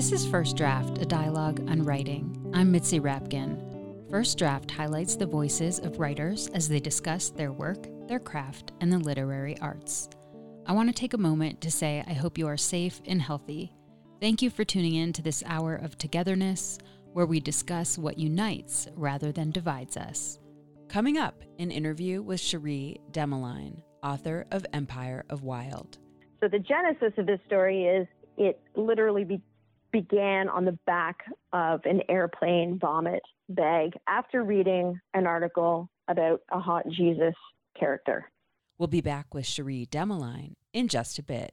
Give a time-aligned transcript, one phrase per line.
[0.00, 2.50] This is First Draft, a dialogue on writing.
[2.54, 4.10] I'm Mitzi Rapkin.
[4.10, 8.92] First Draft highlights the voices of writers as they discuss their work, their craft, and
[8.92, 10.08] the literary arts.
[10.66, 13.72] I want to take a moment to say I hope you are safe and healthy.
[14.20, 16.78] Thank you for tuning in to this hour of togetherness
[17.12, 20.38] where we discuss what unites rather than divides us.
[20.88, 25.98] Coming up, an interview with Cherie Dimaline, author of Empire of Wild.
[26.40, 28.06] So the genesis of this story is
[28.36, 29.42] it literally be-
[29.92, 31.18] began on the back
[31.52, 37.34] of an airplane vomit bag after reading an article about a hot Jesus
[37.78, 38.30] character.
[38.78, 41.52] We'll be back with Cherie Dimaline in just a bit.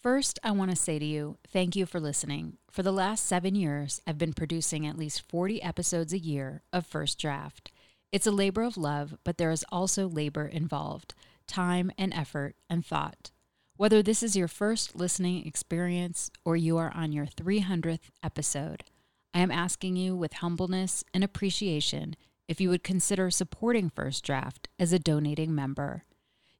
[0.00, 2.56] First, I want to say to you, thank you for listening.
[2.70, 6.86] For the last seven years, I've been producing at least 40 episodes a year of
[6.86, 7.70] First Draft.
[8.12, 11.14] It's a labor of love, but there is also labor involved
[11.46, 13.32] time and effort and thought.
[13.80, 18.84] Whether this is your first listening experience or you are on your 300th episode,
[19.32, 22.14] I am asking you with humbleness and appreciation
[22.46, 26.04] if you would consider supporting First Draft as a donating member.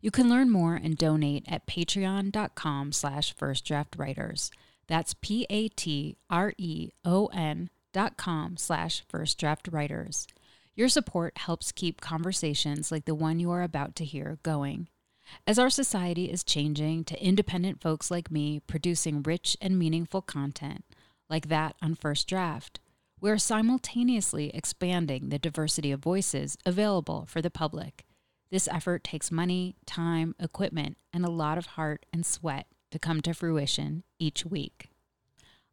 [0.00, 4.48] You can learn more and donate at patreon.com slash firstdraftwriters.
[4.86, 5.70] That's P-A-T-R-E-O-N
[7.92, 10.26] dot com slash firstdraftwriters.
[10.74, 14.88] Your support helps keep conversations like the one you are about to hear going.
[15.46, 20.84] As our society is changing to independent folks like me producing rich and meaningful content,
[21.28, 22.80] like that on First Draft,
[23.20, 28.04] we are simultaneously expanding the diversity of voices available for the public.
[28.50, 33.20] This effort takes money, time, equipment, and a lot of heart and sweat to come
[33.22, 34.90] to fruition each week.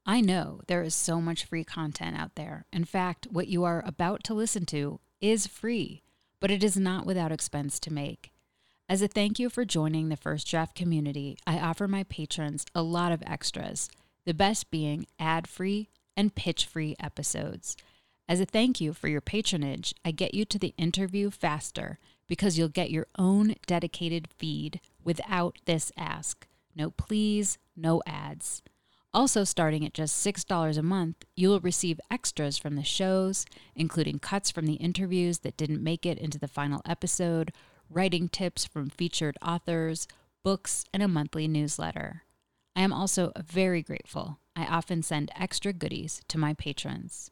[0.05, 2.66] I know there is so much free content out there.
[2.71, 6.03] In fact, what you are about to listen to is free,
[6.39, 8.31] but it is not without expense to make.
[8.89, 12.81] As a thank you for joining the First Draft community, I offer my patrons a
[12.81, 13.89] lot of extras,
[14.25, 17.75] the best being ad free and pitch free episodes.
[18.30, 21.99] As a thank you for your patronage, I get you to the interview faster
[22.30, 26.47] because you'll get your own dedicated feed without this ask.
[26.73, 28.61] No please, no ads.
[29.14, 33.45] Also, starting at just $6 a month, you will receive extras from the shows,
[33.76, 37.52] including cuts from the interviews that didn't make it into the final episode,
[37.89, 40.08] writing tips from featured authors,
[40.43, 42.23] books, and a monthly newsletter.
[42.75, 44.39] I am also very grateful.
[44.55, 47.31] I often send extra goodies to my patrons.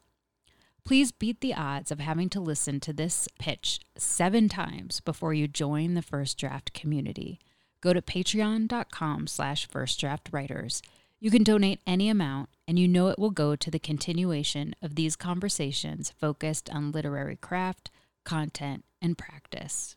[0.84, 5.48] Please beat the odds of having to listen to this pitch seven times before you
[5.48, 7.40] join the First Draft community.
[7.80, 10.82] Go to patreon.com slash firstdraftwriters.
[11.18, 14.94] You can donate any amount, and you know it will go to the continuation of
[14.94, 17.90] these conversations focused on literary craft,
[18.24, 19.96] content, and practice.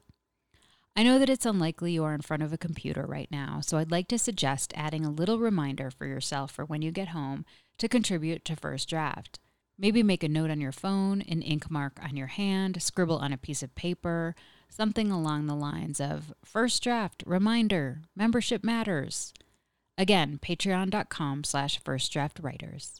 [0.95, 3.77] I know that it's unlikely you are in front of a computer right now, so
[3.77, 7.45] I'd like to suggest adding a little reminder for yourself for when you get home
[7.77, 9.39] to contribute to First Draft.
[9.77, 13.31] Maybe make a note on your phone, an ink mark on your hand, scribble on
[13.31, 14.35] a piece of paper,
[14.67, 19.33] something along the lines of First Draft, reminder, membership matters.
[19.97, 22.99] Again, patreon.com slash firstdraftwriters.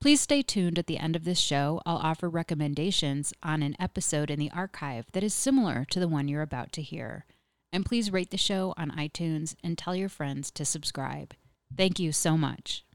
[0.00, 1.82] Please stay tuned at the end of this show.
[1.84, 6.26] I'll offer recommendations on an episode in the archive that is similar to the one
[6.26, 7.26] you're about to hear.
[7.70, 11.34] And please rate the show on iTunes and tell your friends to subscribe.
[11.76, 12.86] Thank you so much.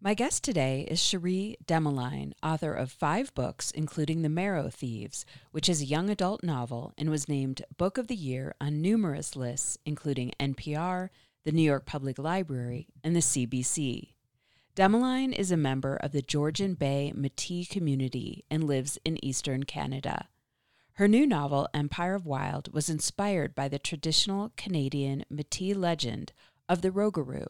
[0.00, 5.68] My guest today is Cherie Dimaline, author of five books, including The Marrow Thieves, which
[5.68, 9.78] is a young adult novel and was named Book of the Year on numerous lists,
[9.86, 11.10] including NPR,
[11.44, 14.14] the New York Public Library, and the CBC.
[14.74, 20.28] Dimaline is a member of the Georgian Bay Métis community and lives in eastern Canada.
[20.94, 26.32] Her new novel, Empire of Wild, was inspired by the traditional Canadian Métis legend
[26.70, 27.48] of the Rougarou,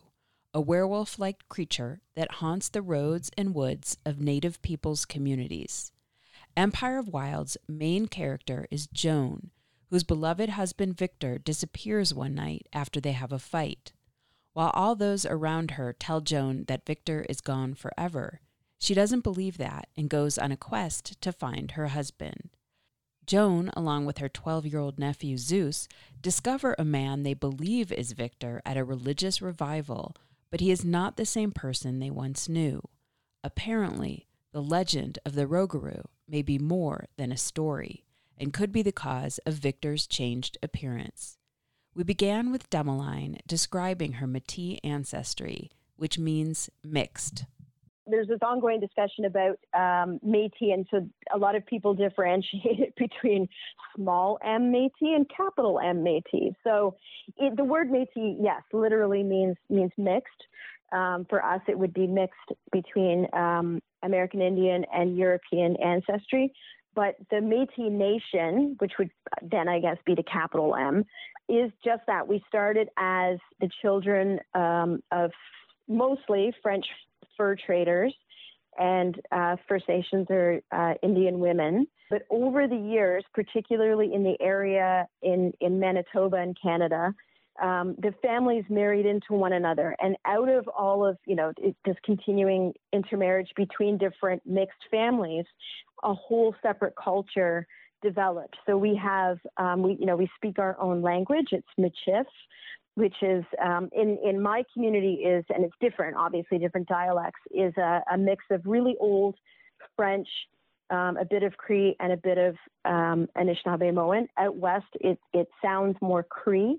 [0.53, 5.93] a werewolf like creature that haunts the roads and woods of Native peoples' communities.
[6.57, 9.51] Empire of Wild's main character is Joan,
[9.91, 13.93] whose beloved husband Victor disappears one night after they have a fight.
[14.53, 18.41] While all those around her tell Joan that Victor is gone forever,
[18.79, 22.51] she doesn't believe that and goes on a quest to find her husband.
[23.25, 25.89] Joan, along with her 12 year old nephew Zeus,
[26.21, 30.17] discover a man they believe is Victor at a religious revival,
[30.51, 32.83] but he is not the same person they once knew.
[33.45, 38.05] Apparently, the legend of the Rougarou may be more than a story
[38.37, 41.39] and could be the cause of Victor's changed appearance.
[41.95, 47.45] We began with Dimaline describing her Métis ancestry, which means mixed.
[48.07, 52.95] there's this ongoing discussion about um, Métis, and so a lot of people differentiate it
[52.99, 53.47] between
[53.95, 56.55] small m Métis and capital M Métis.
[56.65, 56.97] So
[57.37, 60.31] it, the word Métis, yes, literally means means mixed.
[60.93, 66.53] Um, for us, it would be mixed between um, American Indian and European ancestry.
[66.95, 69.11] But the Métis Nation, which would
[69.43, 71.05] then, I guess, be the capital M,
[71.49, 72.27] is just that.
[72.29, 75.31] We started as the children um, of
[75.89, 76.87] mostly French
[77.37, 78.15] fur traders
[78.79, 81.87] and uh, First Nations or uh, Indian women.
[82.11, 87.15] But over the years, particularly in the area in, in Manitoba and Canada,
[87.61, 89.95] um, the families married into one another.
[90.01, 91.53] And out of all of, you know,
[91.85, 95.45] this continuing intermarriage between different mixed families,
[96.03, 97.67] a whole separate culture
[98.03, 98.57] developed.
[98.67, 101.49] So we have, um, we, you know, we speak our own language.
[101.53, 102.27] It's Michif,
[102.95, 107.73] which is um, in in my community is, and it's different, obviously different dialects, is
[107.77, 109.37] a, a mix of really old
[109.97, 110.29] French,
[110.91, 115.49] um, a bit of Cree, and a bit of um, Anishinaabe Out west, it it
[115.63, 116.79] sounds more Cree,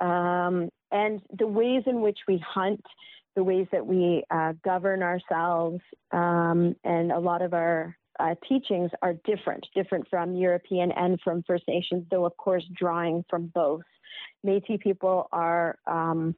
[0.00, 2.84] um, and the ways in which we hunt.
[3.36, 5.80] The ways that we uh, govern ourselves,
[6.10, 11.42] um, and a lot of our uh, teachings are different, different from European and from
[11.46, 13.82] First Nations, though, of course, drawing from both.
[14.44, 16.34] Metis people are um,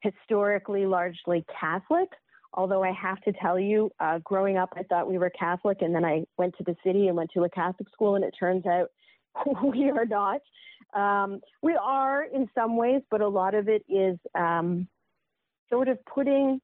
[0.00, 2.08] historically largely Catholic,
[2.52, 5.94] although I have to tell you, uh, growing up, I thought we were Catholic, and
[5.94, 8.64] then I went to the city and went to a Catholic school, and it turns
[8.66, 8.90] out
[9.62, 10.40] we are not.
[10.94, 14.86] Um, we are in some ways, but a lot of it is um,
[15.70, 16.60] sort of putting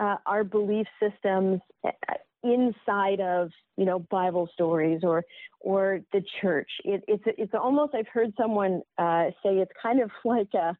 [0.00, 1.60] uh, our belief systems
[2.44, 5.24] inside of you know Bible stories or
[5.60, 6.70] or the church.
[6.84, 10.76] It, it's it's almost I've heard someone uh, say it's kind of like a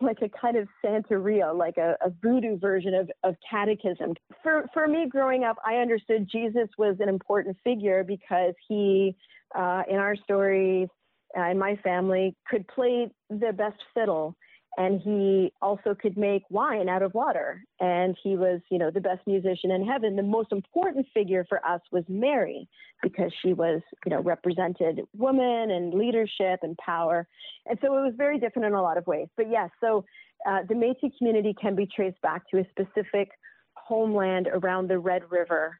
[0.00, 4.14] like a kind of Santeria, like a, a voodoo version of, of catechism.
[4.42, 9.14] For for me, growing up, I understood Jesus was an important figure because he,
[9.54, 10.88] uh, in our stories,
[11.36, 14.36] uh, in my family, could play the best fiddle
[14.76, 17.62] and he also could make wine out of water.
[17.80, 20.16] And he was you know the best musician in heaven.
[20.16, 22.68] The most important figure for us was mary
[23.02, 27.26] because she was you know represented woman and leadership and power.
[27.66, 29.28] And so it was very different in a lot of ways.
[29.36, 30.04] But yes so
[30.46, 33.28] uh, the metis community can be traced back to a specific
[33.74, 35.78] homeland around the red river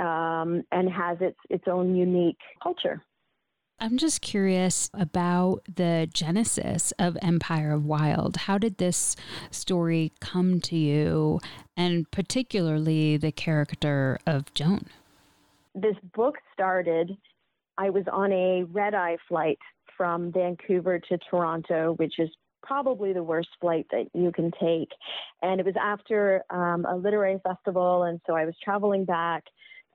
[0.00, 3.02] um, and has its its own unique culture
[3.80, 8.36] I'm just curious about the genesis of Empire of Wild.
[8.36, 9.16] How did this
[9.50, 11.40] story come to you,
[11.76, 14.86] and particularly the character of Joan?
[15.74, 17.16] This book started,
[17.76, 19.58] I was on a red eye flight
[19.96, 22.30] from Vancouver to Toronto, which is
[22.62, 24.88] probably the worst flight that you can take.
[25.42, 29.44] And it was after um, a literary festival, and so I was traveling back,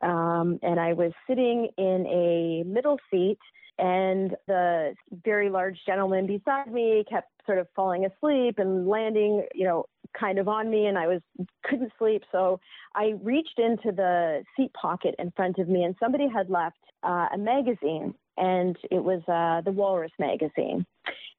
[0.02, 3.40] um, and I was sitting in a middle seat
[3.80, 4.94] and the
[5.24, 9.86] very large gentleman beside me kept sort of falling asleep and landing, you know,
[10.20, 11.22] kind of on me, and I was
[11.64, 12.24] couldn't sleep.
[12.32, 12.60] So
[12.96, 17.28] I reached into the seat pocket in front of me, and somebody had left uh,
[17.34, 20.86] a magazine, and it was uh, the Walrus magazine.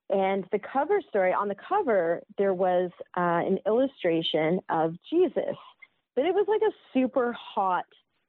[0.09, 5.56] And the cover story on the cover, there was uh, an illustration of Jesus,
[6.17, 7.85] but it was like a super hot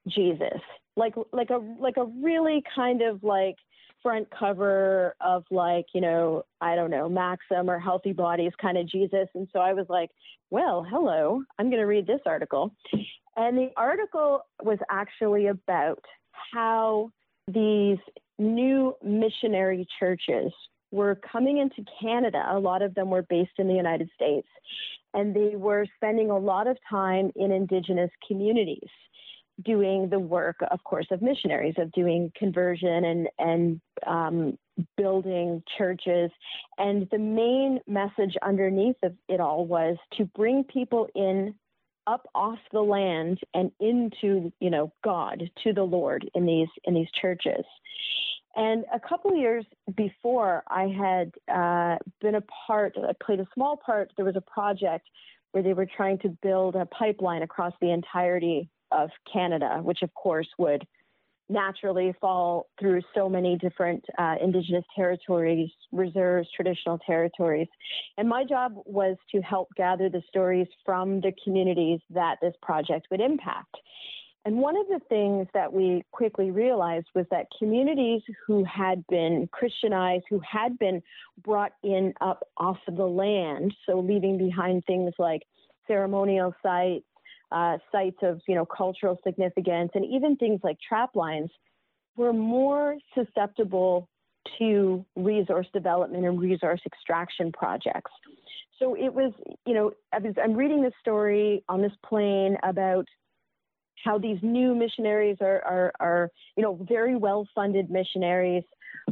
[0.07, 0.59] Jesus,
[0.95, 3.56] like like a like a really kind of like
[4.01, 8.88] front cover of like, you know, I don't know, Maxim or Healthy Bodies kind of
[8.88, 9.27] Jesus.
[9.36, 10.09] And so I was like,
[10.50, 12.74] well, hello, I'm going to read this article.
[13.36, 16.03] And the article was actually about
[16.53, 17.12] how
[17.48, 17.98] these
[18.39, 20.51] new missionary churches
[20.91, 22.43] were coming into Canada.
[22.50, 24.48] A lot of them were based in the United States.
[25.13, 28.89] And they were spending a lot of time in Indigenous communities
[29.63, 34.58] doing the work, of course, of missionaries, of doing conversion and and um,
[34.98, 36.31] building churches.
[36.77, 41.55] And the main message underneath of it all was to bring people in
[42.08, 46.93] up off the land and into you know God to the Lord in these in
[46.93, 47.63] these churches.
[48.55, 49.65] And a couple years
[49.96, 52.96] before, I had uh, been a part.
[52.98, 54.12] I played a small part.
[54.17, 55.08] There was a project
[55.51, 60.13] where they were trying to build a pipeline across the entirety of Canada, which of
[60.13, 60.86] course would
[61.50, 67.67] naturally fall through so many different uh, Indigenous territories, reserves, traditional territories.
[68.17, 73.07] And my job was to help gather the stories from the communities that this project
[73.12, 73.75] would impact.
[74.43, 79.48] And one of the things that we quickly realized was that communities who had been
[79.51, 81.03] Christianized, who had been
[81.43, 85.43] brought in up off of the land, so leaving behind things like
[85.86, 87.05] ceremonial sites,
[87.51, 91.50] uh, sites of you know cultural significance, and even things like trap lines,
[92.15, 94.08] were more susceptible
[94.58, 98.12] to resource development and resource extraction projects.
[98.79, 99.31] So it was,
[99.65, 103.05] you know, I was, I'm reading this story on this plane about
[104.03, 108.63] how these new missionaries are, are, are you know, very well funded missionaries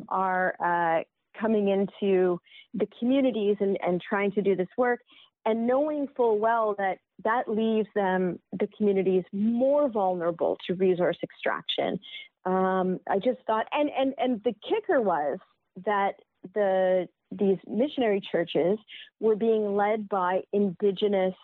[0.09, 1.03] are uh,
[1.39, 2.39] coming into
[2.73, 5.01] the communities and, and trying to do this work
[5.45, 11.99] and knowing full well that that leaves them, the communities, more vulnerable to resource extraction.
[12.45, 15.37] Um, I just thought, and, and, and the kicker was
[15.85, 16.13] that
[16.53, 18.79] the these missionary churches
[19.19, 21.35] were being led by indigenous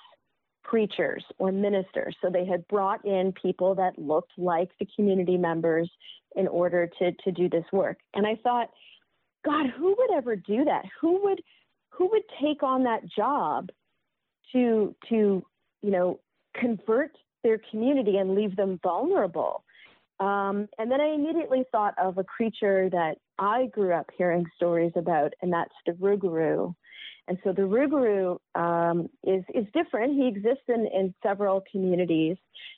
[0.63, 2.15] preachers or ministers.
[2.22, 5.89] So they had brought in people that looked like the community members
[6.36, 7.98] in order to, to do this work.
[8.13, 8.70] And I thought,
[9.46, 10.86] God, who would ever do that?
[11.01, 11.41] Who would
[11.89, 13.70] who would take on that job
[14.51, 15.46] to to
[15.82, 16.20] you know
[16.60, 17.12] convert
[17.44, 19.63] their community and leave them vulnerable?
[20.20, 24.94] Um, and then I immediately thought of a creature that I grew up hearing stories
[24.96, 26.74] about, and that's the Rougarou.
[27.27, 30.13] And so the Rougarou um, is is different.
[30.13, 32.38] He exists in, in several communities,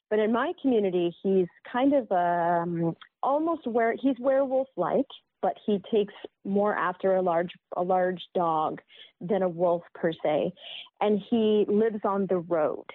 [0.09, 5.05] but in my community, he's kind of um, almost where he's werewolf like,
[5.41, 6.13] but he takes
[6.45, 8.81] more after a large a large dog
[9.21, 10.53] than a wolf per se,
[11.01, 12.85] and he lives on the road,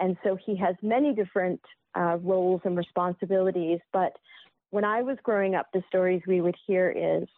[0.00, 1.60] and so he has many different
[1.96, 3.80] uh, roles and responsibilities.
[3.92, 4.12] But
[4.70, 7.28] when I was growing up, the stories we would hear is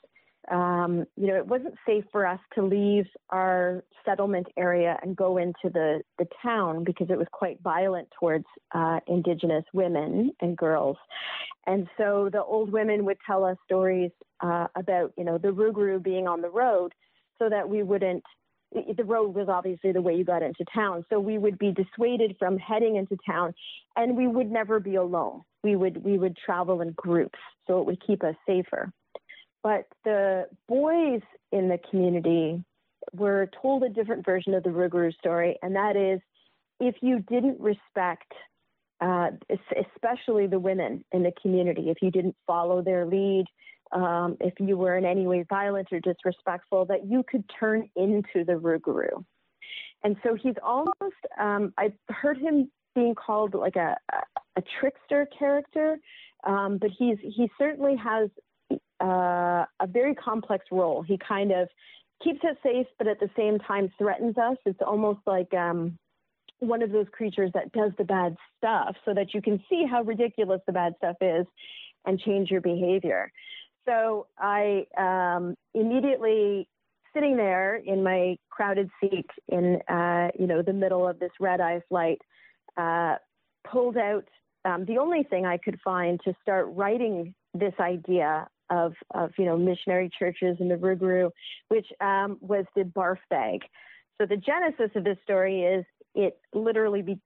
[0.51, 5.39] um, you know, it wasn't safe for us to leave our settlement area and go
[5.39, 10.97] into the, the town because it was quite violent towards uh, Indigenous women and girls.
[11.67, 14.11] And so the old women would tell us stories
[14.41, 16.93] uh, about, you know, the rougarou being on the road
[17.39, 18.23] so that we wouldn't.
[18.73, 21.05] The road was obviously the way you got into town.
[21.09, 23.55] So we would be dissuaded from heading into town
[23.95, 25.43] and we would never be alone.
[25.63, 28.93] We would, we would travel in groups so it would keep us safer.
[29.65, 32.63] But the boys in the community
[33.13, 36.21] were told a different version of the rougarou story, and that is
[36.81, 38.31] if you didn't respect,
[39.01, 39.31] uh,
[39.97, 43.47] especially the women in the community, if you didn't follow their lead,
[43.93, 48.45] um, if you were in any way violent or disrespectful, that you could turn into
[48.45, 49.25] the rougarou.
[50.03, 54.17] And so he's almost, um, I've heard him being called like a, a,
[54.57, 55.99] a trickster character,
[56.47, 58.29] um, but he's he certainly has
[59.01, 61.03] uh, a very complex role.
[61.03, 61.69] He kind of
[62.23, 64.57] keeps us safe, but at the same time threatens us.
[64.65, 65.99] It's almost like um,
[66.61, 70.03] one of those creatures that does the bad stuff so that you can see how
[70.03, 71.47] ridiculous the bad stuff is
[72.07, 73.31] and change your behavior.
[73.87, 76.69] So I um, immediately
[77.13, 81.61] sitting there in my crowded seat in uh, you know the middle of this red
[81.61, 82.21] eye flight,
[82.77, 83.17] uh,
[83.71, 84.25] pulled out
[84.65, 89.45] um, the only thing I could find to start writing this idea of, of you
[89.45, 91.31] know missionary churches in the Rougarou,
[91.69, 93.61] which um, was the barf bag.
[94.21, 97.19] So the genesis of this story is it literally be,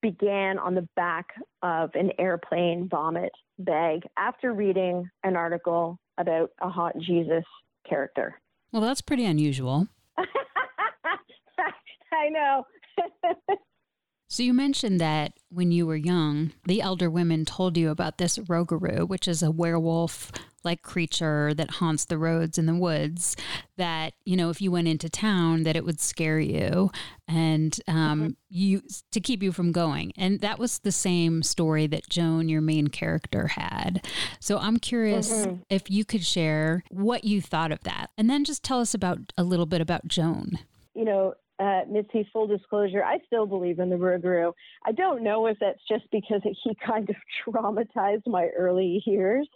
[0.00, 1.26] began on the back
[1.62, 7.44] of an airplane vomit bag after reading an article about a hot Jesus
[7.88, 8.40] character.
[8.72, 9.88] Well, that's pretty unusual.
[10.18, 10.24] I
[12.30, 12.64] know.
[14.28, 18.38] So you mentioned that when you were young, the elder women told you about this
[18.38, 20.32] rougarou, which is a werewolf
[20.66, 23.36] like creature that haunts the roads in the woods
[23.78, 26.90] that you know if you went into town that it would scare you
[27.26, 28.30] and um, mm-hmm.
[28.50, 28.82] you
[29.12, 32.88] to keep you from going and that was the same story that joan your main
[32.88, 34.04] character had
[34.40, 35.56] so i'm curious mm-hmm.
[35.70, 39.18] if you could share what you thought of that and then just tell us about
[39.38, 40.58] a little bit about joan
[40.94, 44.52] you know uh, Mitzi, full disclosure, I still believe in the Rougarou.
[44.84, 49.48] I don't know if that's just because he kind of traumatized my early years,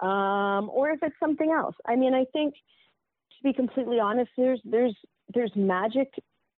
[0.00, 1.74] um, or if it's something else.
[1.86, 4.94] I mean, I think to be completely honest, there's there's
[5.32, 6.12] there's magic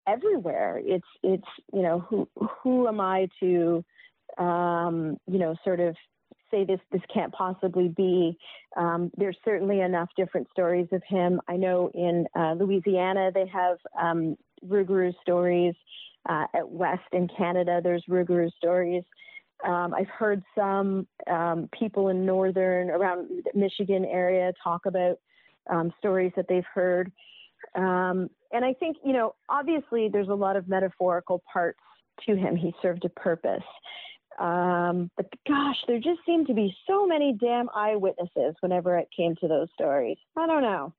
[0.07, 0.79] everywhere.
[0.83, 2.27] It's it's you know who
[2.63, 3.83] who am I to
[4.37, 5.95] um, you know sort of
[6.51, 8.37] say this this can't possibly be.
[8.77, 11.41] Um, there's certainly enough different stories of him.
[11.47, 15.75] I know in uh, Louisiana they have um, Rougarou stories.
[16.27, 19.03] Uh, at West in Canada, there's Rougarou stories.
[19.65, 25.17] Um, I've heard some um, people in northern, around Michigan area, talk about
[25.69, 27.11] um, stories that they've heard.
[27.73, 31.79] Um, and I think, you know, obviously there's a lot of metaphorical parts
[32.25, 32.55] to him.
[32.55, 33.63] He served a purpose.
[34.39, 39.35] Um, but gosh, there just seemed to be so many damn eyewitnesses whenever it came
[39.37, 40.17] to those stories.
[40.37, 40.93] I don't know.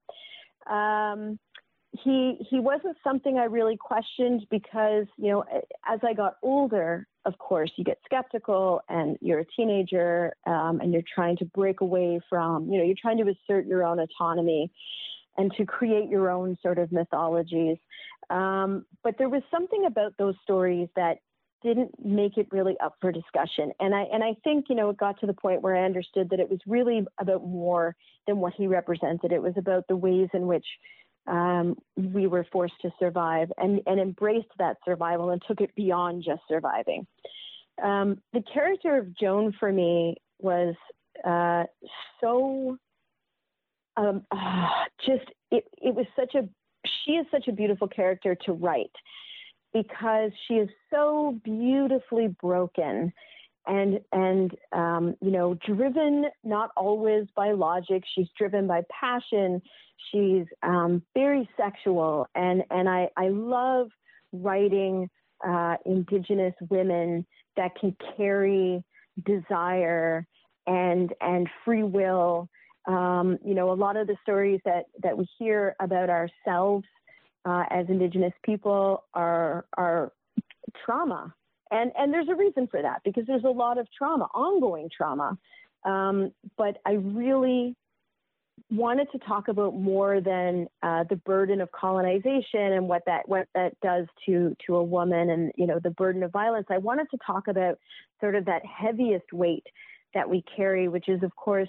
[2.02, 5.44] He he wasn't something I really questioned because you know
[5.88, 10.92] as I got older, of course, you get skeptical and you're a teenager um, and
[10.92, 14.70] you're trying to break away from you know you're trying to assert your own autonomy
[15.38, 17.76] and to create your own sort of mythologies.
[18.30, 21.18] Um, but there was something about those stories that
[21.62, 23.72] didn't make it really up for discussion.
[23.80, 26.30] And I and I think you know it got to the point where I understood
[26.30, 29.32] that it was really about more than what he represented.
[29.32, 30.66] It was about the ways in which
[31.26, 36.22] um, we were forced to survive and, and embraced that survival and took it beyond
[36.24, 37.06] just surviving.
[37.82, 40.74] Um, the character of Joan for me was
[41.24, 41.64] uh,
[42.20, 42.78] so
[43.96, 44.66] um, uh,
[45.04, 46.48] just it, it was such a
[47.04, 48.94] she is such a beautiful character to write
[49.72, 53.12] because she is so beautifully broken
[53.66, 58.04] and and um, you know driven not always by logic.
[58.14, 59.60] She's driven by passion.
[60.10, 62.26] She's um, very sexual.
[62.34, 63.88] And and i i love
[64.32, 65.08] writing
[65.46, 68.84] uh, indigenous women that can carry
[69.24, 70.26] desire
[70.66, 72.48] and and free will.
[72.86, 76.84] Um, you know a lot of the stories that that we hear about ourselves
[77.44, 80.12] uh, as indigenous people are are
[80.84, 81.34] trauma
[81.70, 85.38] and, and there's a reason for that because there's a lot of trauma, ongoing trauma.
[85.84, 87.76] Um, but I really
[88.70, 93.46] wanted to talk about more than uh, the burden of colonization and what that what
[93.54, 96.66] that does to to a woman and you know the burden of violence.
[96.70, 97.78] I wanted to talk about
[98.20, 99.66] sort of that heaviest weight
[100.14, 101.68] that we carry, which is of course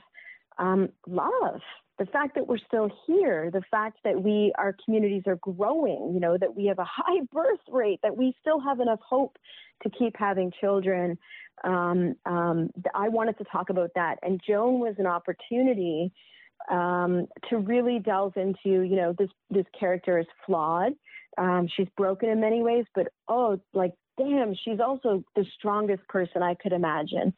[0.58, 1.62] um, love
[2.00, 6.20] the fact that we're still here, the fact that we, our communities are growing, you
[6.20, 9.38] know, that we have a high birth rate, that we still have enough hope
[9.84, 11.18] to keep having children.
[11.64, 14.18] Um, um, I wanted to talk about that.
[14.22, 16.12] And Joan was an opportunity
[16.72, 20.94] um, to really delve into, you know, this, this character is flawed.
[21.38, 26.42] Um, she's broken in many ways, but oh, like, damn, she's also the strongest person
[26.42, 27.34] I could imagine.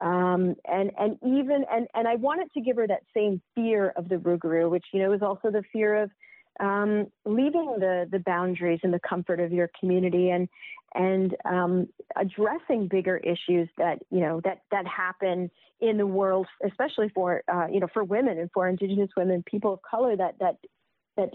[0.00, 4.08] Um, and and even and and I wanted to give her that same fear of
[4.08, 6.10] the Rougarou, which you know is also the fear of
[6.58, 10.48] um, leaving the the boundaries and the comfort of your community and
[10.94, 17.10] and um, addressing bigger issues that you know that that happen in the world, especially
[17.14, 20.16] for uh, you know for women and for Indigenous women, people of color.
[20.16, 20.56] That that
[21.16, 21.30] that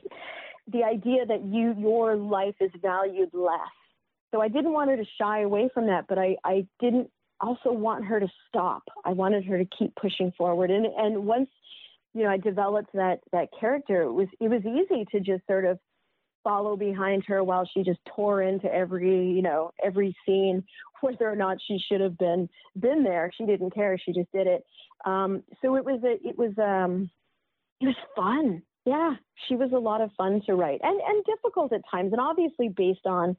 [0.72, 3.60] the idea that you your life is valued less.
[4.32, 7.10] So I didn't want her to shy away from that, but I I didn't
[7.42, 8.84] also want her to stop.
[9.04, 10.72] I wanted her to keep pushing forward.
[10.72, 11.50] And and once
[12.14, 15.66] you know I developed that that character, it was it was easy to just sort
[15.66, 15.80] of
[16.44, 20.64] follow behind her while she just tore into every you know every scene
[21.02, 22.48] whether or not she should have been
[22.80, 23.32] been there.
[23.38, 23.98] She didn't care.
[23.98, 24.64] She just did it.
[25.06, 27.10] Um, so it was a it was um
[27.82, 28.62] it was fun.
[28.86, 29.16] Yeah.
[29.48, 32.70] She was a lot of fun to write and and difficult at times and obviously
[32.70, 33.36] based on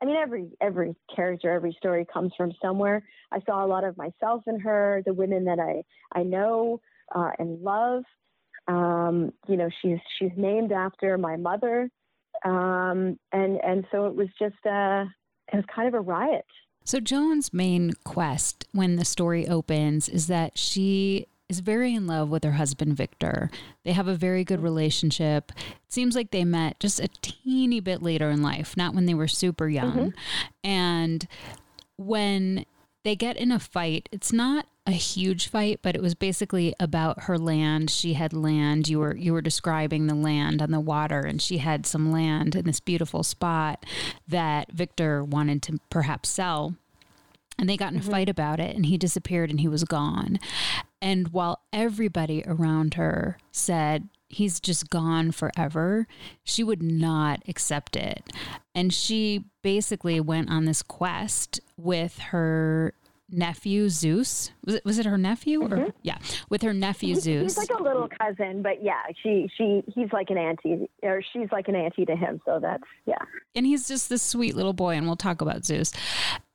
[0.00, 3.02] I mean, every every character, every story comes from somewhere.
[3.32, 5.82] I saw a lot of myself in her, the women that I
[6.12, 6.80] I know
[7.14, 8.04] uh, and love.
[8.68, 11.88] Um, you know, she's she's named after my mother,
[12.44, 15.04] um, and and so it was just uh,
[15.52, 16.44] it was kind of a riot.
[16.84, 22.28] So Joan's main quest when the story opens is that she is very in love
[22.28, 23.50] with her husband, Victor.
[23.84, 25.52] They have a very good relationship.
[25.56, 29.14] It seems like they met just a teeny bit later in life, not when they
[29.14, 29.92] were super young.
[29.92, 30.18] Mm-hmm.
[30.64, 31.28] And
[31.96, 32.64] when
[33.04, 37.24] they get in a fight, it's not a huge fight, but it was basically about
[37.24, 37.90] her land.
[37.90, 38.88] She had land.
[38.88, 42.54] You were you were describing the land on the water, and she had some land
[42.54, 43.84] in this beautiful spot
[44.28, 46.76] that Victor wanted to perhaps sell
[47.58, 48.10] and they got in a mm-hmm.
[48.10, 50.38] fight about it and he disappeared and he was gone
[51.00, 56.06] and while everybody around her said he's just gone forever,
[56.42, 58.24] she would not accept it.
[58.74, 62.94] And she basically went on this quest with her
[63.30, 64.50] nephew Zeus.
[64.64, 65.90] Was it was it her nephew or mm-hmm.
[66.02, 67.56] yeah, with her nephew Zeus.
[67.56, 71.48] He's like a little cousin, but yeah, she she he's like an auntie or she's
[71.50, 73.18] like an auntie to him, so that's yeah.
[73.54, 75.92] And he's just this sweet little boy and we'll talk about Zeus.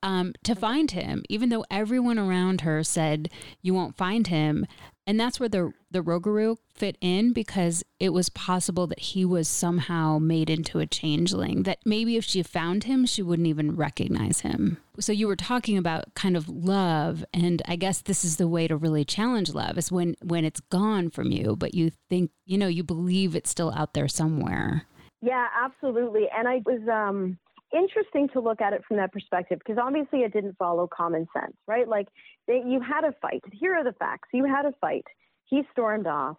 [0.04, 3.30] Um, to find him, even though everyone around her said
[3.62, 4.66] you won't find him,
[5.08, 9.48] and that's where the the Rougarou fit in because it was possible that he was
[9.48, 11.64] somehow made into a changeling.
[11.64, 14.78] That maybe if she found him, she wouldn't even recognize him.
[15.00, 18.68] So you were talking about kind of love, and I guess this is the way
[18.68, 22.58] to really challenge love is when when it's gone from you, but you think you
[22.58, 24.86] know you believe it's still out there somewhere.
[25.22, 26.28] Yeah, absolutely.
[26.36, 27.38] And I was um
[27.74, 31.56] interesting to look at it from that perspective because obviously it didn't follow common sense,
[31.68, 31.88] right?
[31.88, 32.08] Like
[32.48, 33.44] they, you had a fight.
[33.52, 34.30] Here are the facts.
[34.34, 35.06] You had a fight.
[35.46, 36.38] He stormed off.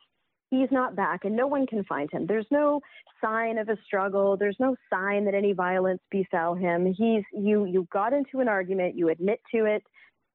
[0.50, 2.26] he's not back and no one can find him.
[2.26, 2.80] There's no
[3.22, 4.36] sign of a struggle.
[4.36, 6.86] There's no sign that any violence befell him.
[6.86, 9.82] He's you you got into an argument, you admit to it,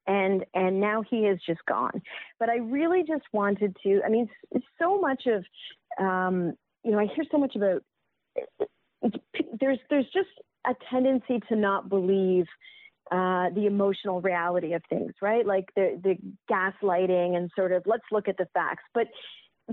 [0.06, 2.02] and and now he is just gone.
[2.40, 4.00] But I really just wanted to.
[4.04, 4.28] I mean,
[4.78, 5.44] so much of
[6.04, 7.82] um, you know, I hear so much about.
[8.36, 10.28] Eh, eh, eh, there's there's just
[10.68, 12.46] a tendency to not believe
[13.10, 15.46] uh, the emotional reality of things, right?
[15.46, 16.16] Like the the
[16.50, 18.84] gaslighting and sort of let's look at the facts.
[18.92, 19.06] But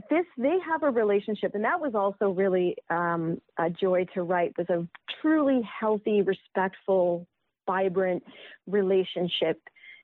[0.10, 4.58] this they have a relationship, and that was also really um, a joy to write.
[4.58, 4.88] Was a
[5.22, 7.28] truly healthy, respectful,
[7.66, 8.24] vibrant
[8.68, 9.62] relationship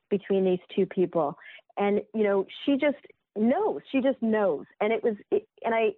[0.09, 1.37] between these two people.
[1.77, 2.97] And you know, she just
[3.37, 3.81] knows.
[3.91, 4.65] She just knows.
[4.79, 5.91] And it was, it, and I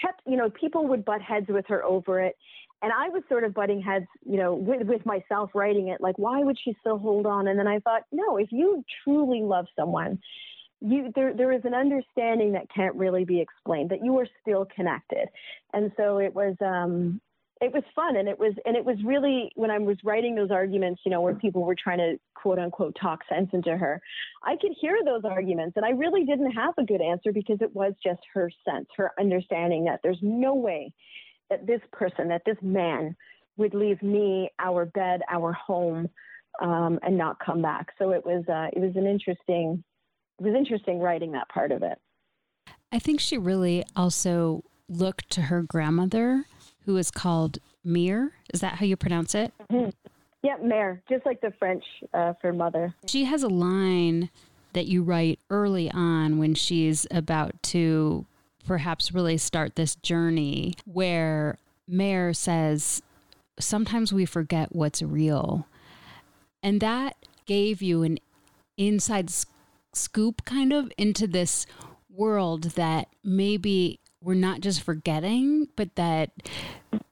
[0.00, 2.36] kept, you know, people would butt heads with her over it.
[2.80, 6.16] And I was sort of butting heads, you know, with, with myself writing it, like,
[6.16, 7.48] why would she still hold on?
[7.48, 10.20] And then I thought, no, if you truly love someone,
[10.80, 14.64] you there there is an understanding that can't really be explained that you are still
[14.76, 15.26] connected
[15.74, 17.20] and so it was um
[17.60, 20.50] it was fun and it was and it was really when I was writing those
[20.50, 24.00] arguments, you know, where people were trying to quote unquote talk sense into her,
[24.44, 27.74] I could hear those arguments and I really didn't have a good answer because it
[27.74, 30.92] was just her sense, her understanding that there's no way
[31.50, 33.16] that this person, that this man
[33.56, 36.08] would leave me, our bed, our home,
[36.60, 37.88] um, and not come back.
[37.98, 39.82] So it was uh, it was an interesting
[40.38, 41.98] it was interesting writing that part of it.
[42.92, 46.44] I think she really also looked to her grandmother
[46.84, 48.32] who is called Mir.
[48.54, 49.52] Is that how you pronounce it?
[49.70, 49.90] Mm-hmm.
[50.42, 51.84] Yeah, Mère, just like the French
[52.14, 52.94] uh, for mother.
[53.06, 54.30] She has a line
[54.72, 58.24] that you write early on when she's about to
[58.68, 61.58] perhaps really start this journey where
[61.90, 63.02] Mère says,
[63.58, 65.66] Sometimes we forget what's real.
[66.62, 68.18] And that gave you an
[68.76, 69.30] inside
[69.94, 71.66] scoop kind of into this
[72.08, 76.30] world that maybe we're not just forgetting, but that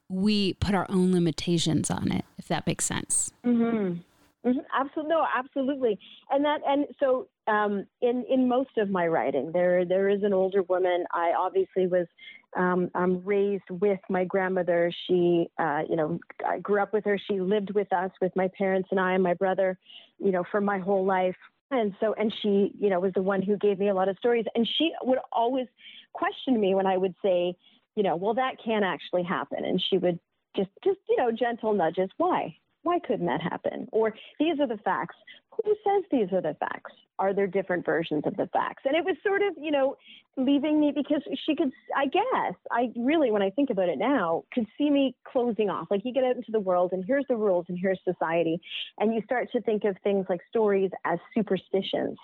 [0.09, 3.33] we put our own limitations on it, if that makes sense.
[3.45, 3.99] Mm-hmm.
[4.47, 4.59] Mm-hmm.
[4.73, 9.85] Absolutely, no, absolutely, and that, and so um, in in most of my writing, there
[9.85, 11.05] there is an older woman.
[11.13, 12.07] I obviously was
[12.55, 14.91] um, um, raised with my grandmother.
[15.07, 17.19] She, uh, you know, I grew up with her.
[17.29, 19.77] She lived with us, with my parents and I and my brother,
[20.17, 21.35] you know, for my whole life.
[21.69, 24.17] And so, and she, you know, was the one who gave me a lot of
[24.17, 24.45] stories.
[24.55, 25.67] And she would always
[26.13, 27.55] question me when I would say,
[27.95, 29.65] you know, well, that can't actually happen.
[29.65, 30.19] And she would
[30.55, 32.09] just, just, you know, gentle nudges.
[32.17, 32.55] Why?
[32.83, 33.89] Why couldn't that happen?
[33.91, 35.15] Or these are the facts.
[35.63, 36.91] Who says these are the facts?
[37.19, 38.83] Are there different versions of the facts?
[38.85, 39.97] And it was sort of, you know,
[40.37, 44.43] leaving me because she could, I guess, I really, when I think about it now,
[44.53, 45.87] could see me closing off.
[45.89, 48.61] Like you get out into the world and here's the rules and here's society.
[48.99, 52.17] And you start to think of things like stories as superstitions,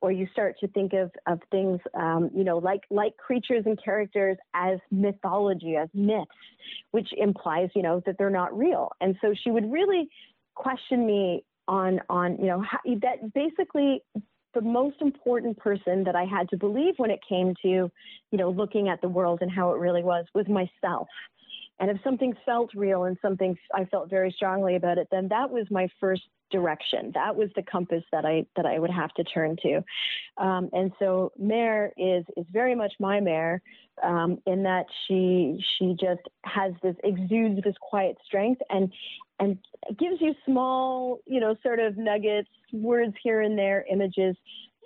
[0.00, 3.80] or you start to think of, of things, um, you know, like, like creatures and
[3.82, 6.26] characters as mythology, as myths,
[6.90, 8.90] which implies, you know, that they're not real.
[9.00, 10.08] And so she would really
[10.56, 14.02] question me on on you know how, that basically
[14.54, 17.90] the most important person that I had to believe when it came to, you
[18.32, 21.06] know, looking at the world and how it really was was myself.
[21.80, 25.50] And if something felt real and something I felt very strongly about it, then that
[25.50, 27.10] was my first direction.
[27.14, 29.82] That was the compass that I that I would have to turn to.
[30.36, 33.60] Um, and so Mère is is very much my Mère
[34.02, 38.92] um, in that she she just has this exudes this quiet strength and
[39.38, 39.56] and
[39.98, 44.36] gives you small you know sort of nuggets, words here and there, images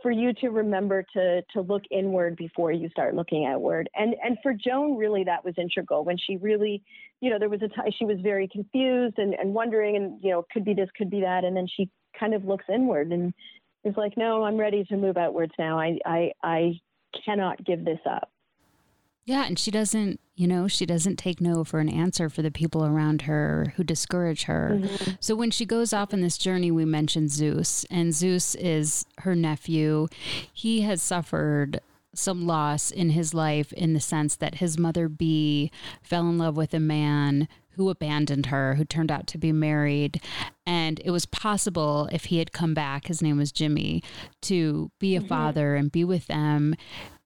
[0.04, 3.88] for you to remember to to look inward before you start looking outward.
[3.96, 6.82] And and for Joan, really, that was integral when she really,
[7.22, 10.30] you know, there was a time she was very confused and, and wondering, and you
[10.30, 11.88] know, could be this, could be that, and then she
[12.20, 13.32] kind of looks inward and
[13.82, 15.80] is like, no, I'm ready to move outwards now.
[15.80, 16.80] I I I
[17.24, 18.28] cannot give this up.
[19.26, 22.50] Yeah, and she doesn't, you know, she doesn't take no for an answer for the
[22.50, 24.78] people around her who discourage her.
[24.80, 25.12] Mm-hmm.
[25.18, 29.34] So when she goes off on this journey, we mentioned Zeus, and Zeus is her
[29.34, 30.08] nephew.
[30.52, 31.80] He has suffered
[32.14, 35.70] some loss in his life in the sense that his mother Bee
[36.02, 40.20] fell in love with a man who abandoned her, who turned out to be married.
[40.64, 44.02] And it was possible if he had come back, his name was Jimmy,
[44.42, 45.28] to be a mm-hmm.
[45.28, 46.76] father and be with them.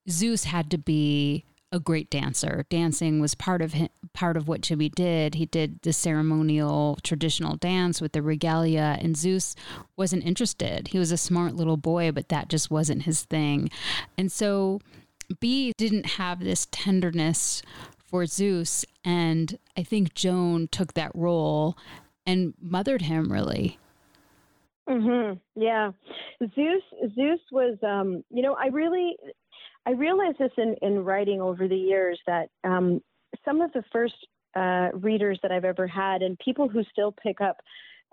[0.09, 2.65] Zeus had to be a great dancer.
[2.69, 5.35] Dancing was part of him, part of what Jimmy did.
[5.35, 9.55] He did the ceremonial traditional dance with the regalia, and Zeus
[9.95, 10.89] wasn't interested.
[10.89, 13.69] He was a smart little boy, but that just wasn't his thing.
[14.17, 14.81] And so
[15.39, 17.61] B didn't have this tenderness
[17.97, 21.77] for Zeus, and I think Joan took that role
[22.25, 23.77] and mothered him really.
[24.87, 25.39] Mhm.
[25.55, 25.91] Yeah.
[26.55, 26.81] Zeus
[27.13, 29.15] Zeus was um you know, I really
[29.89, 33.01] I realized this in, in writing over the years that um,
[33.43, 34.13] some of the first
[34.55, 37.57] uh, readers that I've ever had and people who still pick up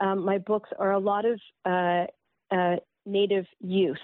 [0.01, 2.07] um, my books are a lot of uh,
[2.51, 3.99] uh, Native youth.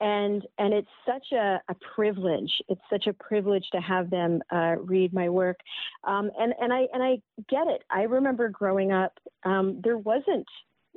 [0.00, 2.50] And, and it's such a, a, privilege.
[2.68, 5.58] It's such a privilege to have them uh, read my work.
[6.02, 7.82] Um, and, and, I, and I get it.
[7.90, 9.12] I remember growing up,
[9.44, 10.46] um, there wasn't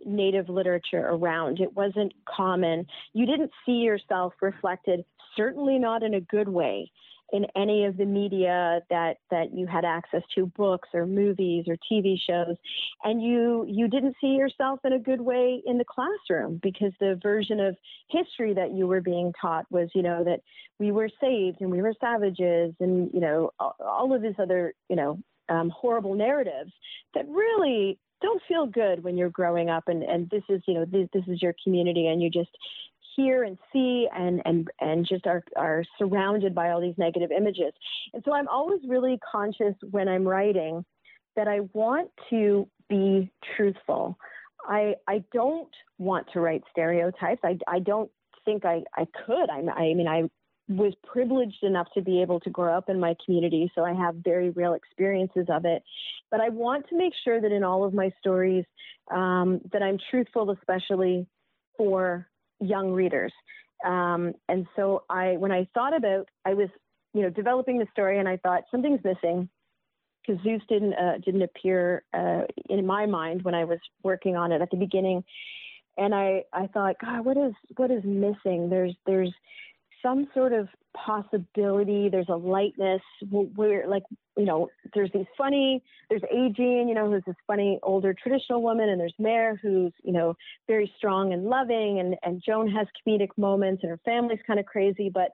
[0.05, 1.59] Native literature around.
[1.59, 2.85] It wasn't common.
[3.13, 6.91] You didn't see yourself reflected, certainly not in a good way,
[7.31, 11.75] in any of the media that that you had access to, books or movies or
[11.91, 12.55] TV shows,
[13.03, 17.19] and you you didn't see yourself in a good way in the classroom because the
[17.23, 17.75] version of
[18.09, 20.41] history that you were being taught was, you know, that
[20.79, 24.95] we were saved and we were savages and you know all of these other you
[24.95, 25.19] know
[25.49, 26.71] um, horrible narratives
[27.15, 29.83] that really don't feel good when you're growing up.
[29.87, 32.51] And, and this is you know this, this is your community and you just
[33.15, 37.73] hear and see and and and just are are surrounded by all these negative images.
[38.13, 40.85] And so i'm always really conscious when i'm writing
[41.35, 44.17] that i want to be truthful.
[44.67, 47.41] I i don't want to write stereotypes.
[47.43, 48.11] I i don't
[48.45, 49.49] think i i could.
[49.49, 50.23] I i mean i
[50.69, 54.15] was privileged enough to be able to grow up in my community, so I have
[54.15, 55.83] very real experiences of it.
[56.31, 58.63] But I want to make sure that in all of my stories
[59.11, 61.27] um, that I'm truthful, especially
[61.77, 62.27] for
[62.59, 63.33] young readers.
[63.85, 66.69] Um, and so I, when I thought about, I was,
[67.13, 69.49] you know, developing the story, and I thought something's missing
[70.25, 74.51] because Zeus didn't uh, didn't appear uh, in my mind when I was working on
[74.51, 75.23] it at the beginning.
[75.97, 78.69] And I, I thought, God, what is what is missing?
[78.69, 79.33] There's there's
[80.03, 82.09] some sort of possibility.
[82.09, 84.03] There's a lightness where, like,
[84.37, 88.89] you know, there's these funny, there's Ajean, you know, who's this funny older traditional woman,
[88.89, 90.35] and there's Mère, who's, you know,
[90.67, 94.65] very strong and loving, and, and Joan has comedic moments, and her family's kind of
[94.65, 95.31] crazy, but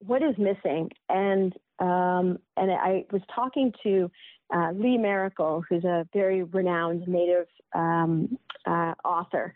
[0.00, 0.90] what is missing?
[1.08, 4.10] And um, and I was talking to
[4.54, 9.54] uh, Lee Maracle, who's a very renowned Native um, uh, author,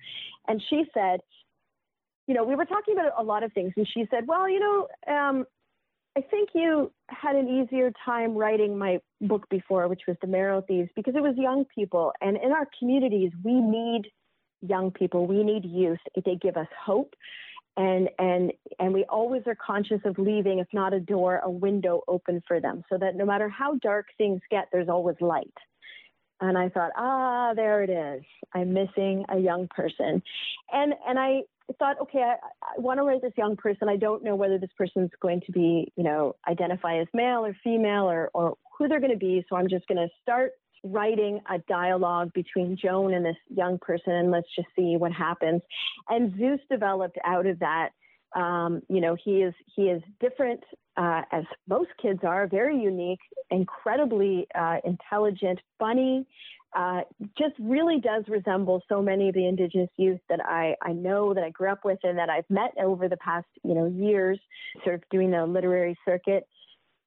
[0.49, 1.21] and she said
[2.31, 4.61] you know, we were talking about a lot of things, and she said, "Well, you
[4.61, 5.45] know, um,
[6.17, 10.63] I think you had an easier time writing my book before, which was The Marrow
[10.63, 14.13] Thieves, because it was young people, and in our communities, we need
[14.61, 15.99] young people, we need youth.
[16.25, 17.15] They give us hope."
[17.77, 22.03] And, and and we always are conscious of leaving, if not a door, a window
[22.07, 25.59] open for them, so that no matter how dark things get, there's always light.
[26.41, 28.23] And I thought, ah, there it is.
[28.55, 30.23] I'm missing a young person.
[30.73, 31.43] And and I
[31.79, 33.89] thought, okay, I, I want to write this young person.
[33.89, 37.57] I don't know whether this person's going to be, you know, identify as male or
[37.63, 39.45] female or, or who they're going to be.
[39.49, 40.53] So I'm just going to start
[40.83, 45.63] writing a dialogue between Joan and this young person and let's just see what happens.
[46.09, 47.91] And Zeus developed out of that.
[48.35, 50.61] Um, you know, he is he is different
[50.97, 56.27] uh, as most kids are, very unique, incredibly uh, intelligent, funny,
[56.77, 57.01] uh,
[57.37, 61.43] just really does resemble so many of the indigenous youth that I, I know that
[61.43, 64.39] I grew up with and that I've met over the past you know years,
[64.85, 66.47] sort of doing the literary circuit.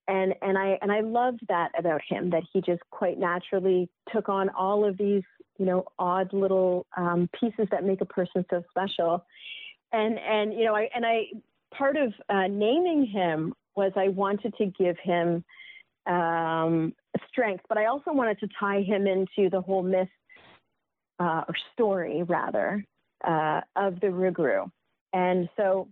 [0.07, 4.27] And and I and I loved that about him that he just quite naturally took
[4.27, 5.23] on all of these
[5.57, 9.25] you know odd little um, pieces that make a person so special.
[9.93, 11.27] And and you know I and I
[11.73, 15.45] part of uh, naming him was I wanted to give him
[16.05, 16.93] um,
[17.29, 20.09] strength, but I also wanted to tie him into the whole myth
[21.19, 22.83] uh, or story, rather,
[23.25, 24.69] uh, of the Rougarou.
[25.13, 25.87] And so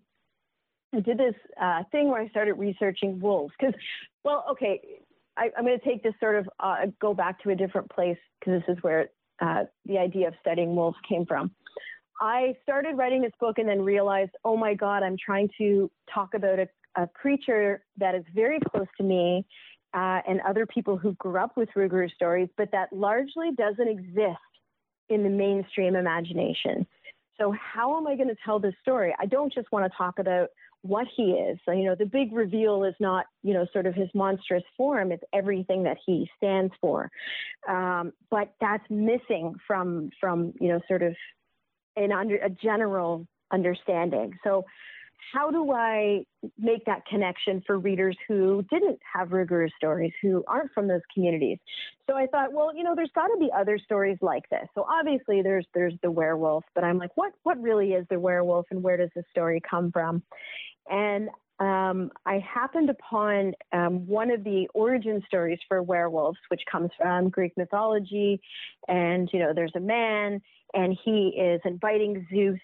[0.93, 3.75] I did this uh, thing where I started researching wolves because,
[4.23, 4.81] well, okay,
[5.37, 8.17] I, am going to take this sort of uh, go back to a different place
[8.39, 9.09] because this is where
[9.41, 11.51] uh, the idea of studying wolves came from.
[12.19, 16.33] I started writing this book and then realized, oh my God, I'm trying to talk
[16.35, 19.45] about a, a creature that is very close to me
[19.93, 24.37] uh, and other people who grew up with Rougarou stories, but that largely doesn't exist
[25.09, 26.87] in the mainstream imagination.
[27.37, 29.15] So, how am I going to tell this story?
[29.19, 30.49] I don't just want to talk about
[30.83, 31.59] what he is.
[31.65, 35.11] So, you know, the big reveal is not, you know, sort of his monstrous form,
[35.11, 37.09] it's everything that he stands for.
[37.67, 41.15] Um, but that's missing from, from, you know, sort of
[41.95, 44.33] an under, a general understanding.
[44.43, 44.65] So,
[45.33, 46.23] how do I
[46.57, 51.57] make that connection for readers who didn't have Rougarou stories, who aren't from those communities?
[52.09, 54.67] So I thought, well, you know, there's got to be other stories like this.
[54.75, 58.65] So obviously there's there's the werewolf, but I'm like, what what really is the werewolf,
[58.71, 60.23] and where does the story come from?
[60.89, 61.29] And
[61.61, 67.29] um, I happened upon um, one of the origin stories for werewolves, which comes from
[67.29, 68.41] Greek mythology.
[68.87, 70.41] And, you know, there's a man
[70.73, 72.59] and he is inviting Zeus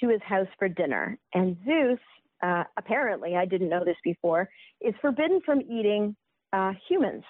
[0.00, 1.18] to his house for dinner.
[1.34, 1.98] And Zeus,
[2.42, 4.48] uh, apparently, I didn't know this before,
[4.80, 6.16] is forbidden from eating
[6.52, 7.24] uh, humans.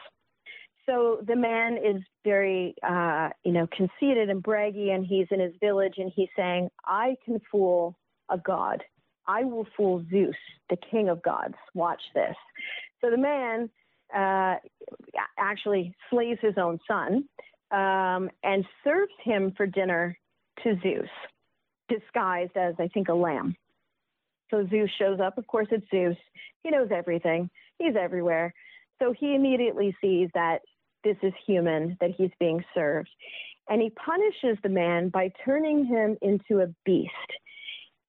[0.86, 5.54] So the man is very, uh, you know, conceited and braggy, and he's in his
[5.60, 7.96] village, and he's saying, "I can fool
[8.28, 8.82] a god.
[9.26, 10.34] I will fool Zeus,
[10.70, 11.54] the king of gods.
[11.74, 12.34] Watch this."
[13.00, 13.70] So the man
[14.14, 14.56] uh,
[15.38, 17.28] actually slays his own son
[17.70, 20.18] um, and serves him for dinner
[20.62, 21.08] to Zeus,
[21.88, 23.56] disguised as, I think, a lamb.
[24.50, 25.38] So Zeus shows up.
[25.38, 26.16] Of course, it's Zeus.
[26.62, 28.54] He knows everything, he's everywhere.
[29.00, 30.60] So he immediately sees that
[31.02, 33.10] this is human, that he's being served.
[33.68, 37.10] And he punishes the man by turning him into a beast.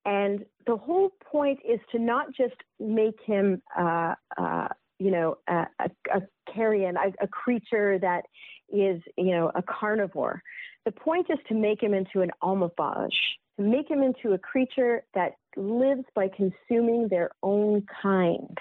[0.05, 4.67] And the whole point is to not just make him, uh, uh,
[4.99, 6.21] you know, a, a, a
[6.53, 8.25] carrion, a, a creature that
[8.69, 10.41] is, you know, a carnivore.
[10.85, 13.17] The point is to make him into an almophage,
[13.57, 18.57] to make him into a creature that lives by consuming their own kind.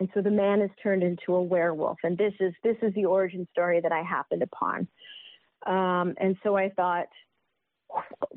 [0.00, 1.98] And so the man is turned into a werewolf.
[2.02, 4.88] And this is this is the origin story that I happened upon.
[5.66, 7.06] Um, and so I thought,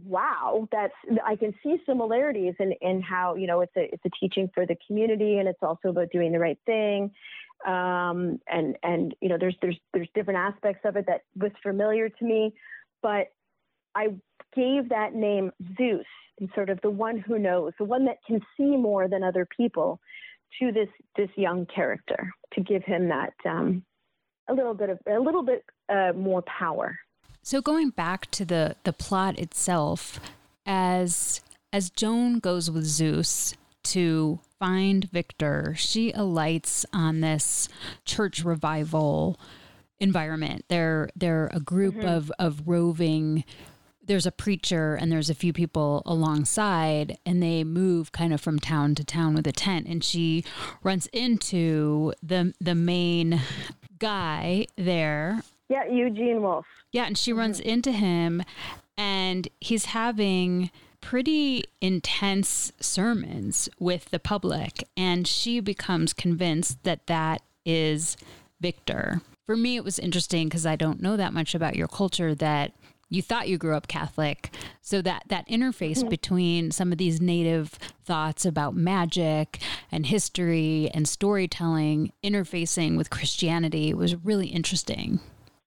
[0.04, 0.94] wow, that's
[1.26, 4.66] I can see similarities in, in how you know it's a it's a teaching for
[4.66, 7.12] the community, and it's also about doing the right thing.
[7.66, 12.10] Um, and and you know there's there's there's different aspects of it that was familiar
[12.10, 12.54] to me,
[13.02, 13.32] but
[13.98, 14.08] I
[14.56, 16.06] gave that name Zeus,
[16.40, 19.48] and sort of the one who knows, the one that can see more than other
[19.58, 20.00] people,
[20.60, 23.84] to this this young character to give him that um,
[24.48, 26.98] a little bit of a little bit uh, more power.
[27.42, 30.20] So going back to the the plot itself,
[30.66, 31.42] as
[31.74, 37.68] as Joan goes with Zeus to find Victor, she alights on this
[38.06, 39.40] church revival
[40.00, 40.66] environment.
[40.70, 42.08] They're they're a group mm-hmm.
[42.08, 43.44] of of roving
[44.08, 48.58] there's a preacher and there's a few people alongside and they move kind of from
[48.58, 49.86] town to town with a tent.
[49.88, 50.44] And she
[50.82, 53.42] runs into the the main
[54.00, 55.42] guy there.
[55.70, 56.66] Yeah Eugene Wolff.
[56.92, 57.70] Yeah and she runs mm-hmm.
[57.70, 58.44] into him
[58.98, 67.42] and he's having pretty intense sermons with the public and she becomes convinced that that
[67.66, 68.18] is
[68.60, 69.22] victor.
[69.46, 72.74] For me it was interesting because i don't know that much about your culture that
[73.10, 74.52] you thought you grew up Catholic.
[74.82, 76.10] So that that interface mm-hmm.
[76.10, 77.72] between some of these native
[78.04, 79.60] thoughts about magic
[79.92, 85.20] and history and storytelling interfacing with Christianity was really interesting.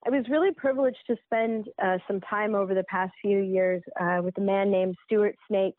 [0.07, 4.21] I was really privileged to spend uh, some time over the past few years uh,
[4.23, 5.79] with a man named Stuart Snake,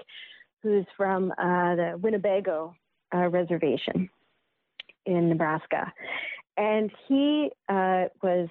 [0.61, 2.75] who's from uh, the Winnebago
[3.13, 4.09] uh, Reservation
[5.07, 5.91] in Nebraska.
[6.55, 8.49] And he uh, was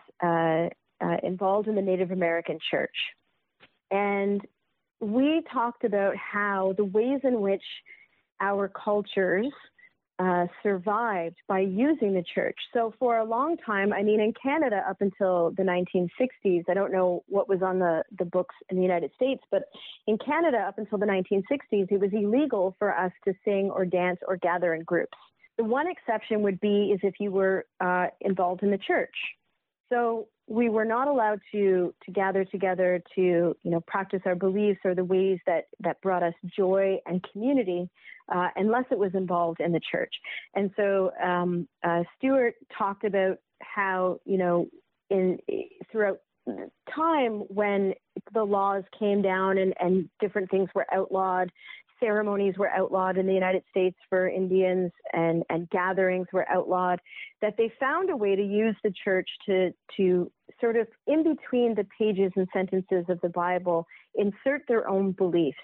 [1.01, 2.97] uh, involved in the Native American church.
[3.91, 4.41] And
[5.01, 7.63] we talked about how the ways in which
[8.41, 9.53] our cultures
[10.21, 12.57] uh, survived by using the church.
[12.75, 16.93] So for a long time, I mean, in Canada up until the 1960s, I don't
[16.93, 19.63] know what was on the, the books in the United States, but
[20.07, 24.19] in Canada up until the 1960s, it was illegal for us to sing or dance
[24.29, 25.17] or gather in groups.
[25.57, 29.15] The one exception would be is if you were uh, involved in the church.
[29.91, 34.81] So we were not allowed to to gather together to you know practice our beliefs
[34.85, 37.89] or the ways that that brought us joy and community
[38.29, 40.13] uh, unless it was involved in the church.
[40.55, 44.67] And so um, uh, Stuart talked about how you know
[45.09, 45.39] in
[45.91, 46.19] throughout
[46.95, 47.95] time when
[48.33, 51.51] the laws came down and, and different things were outlawed
[52.01, 57.01] ceremonies were outlawed in the United States for Indians and, and gatherings were outlawed,
[57.43, 61.75] that they found a way to use the church to, to sort of in between
[61.75, 65.59] the pages and sentences of the Bible, insert their own beliefs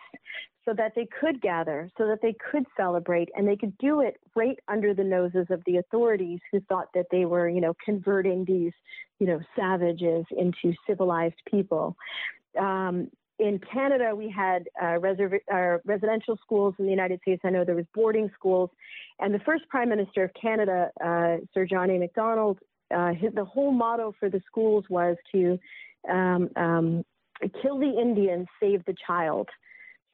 [0.66, 4.16] so that they could gather, so that they could celebrate, and they could do it
[4.34, 8.44] right under the noses of the authorities who thought that they were, you know, converting
[8.44, 8.72] these,
[9.20, 11.96] you know, savages into civilized people.
[12.58, 16.74] Um, in Canada, we had uh, uh, residential schools.
[16.78, 18.70] In the United States, I know there was boarding schools.
[19.20, 21.98] And the first Prime Minister of Canada, uh, Sir John A.
[21.98, 22.58] Macdonald,
[22.94, 25.58] uh, his, the whole motto for the schools was to
[26.08, 27.04] um, um,
[27.62, 29.48] kill the Indian, save the child.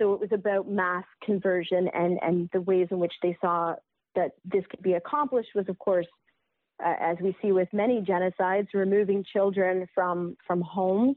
[0.00, 3.76] So it was about mass conversion and, and the ways in which they saw
[4.16, 6.06] that this could be accomplished was, of course,
[6.84, 11.16] uh, as we see with many genocides, removing children from from homes,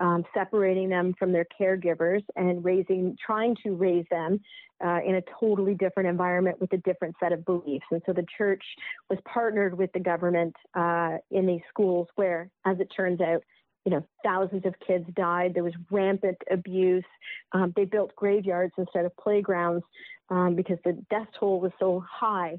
[0.00, 4.40] um, separating them from their caregivers, and raising, trying to raise them
[4.84, 7.86] uh, in a totally different environment with a different set of beliefs.
[7.90, 8.62] And so the church
[9.08, 13.42] was partnered with the government uh, in these schools where, as it turns out,
[13.84, 15.52] you know, thousands of kids died.
[15.54, 17.04] There was rampant abuse.
[17.52, 19.84] Um, they built graveyards instead of playgrounds
[20.30, 22.58] um, because the death toll was so high.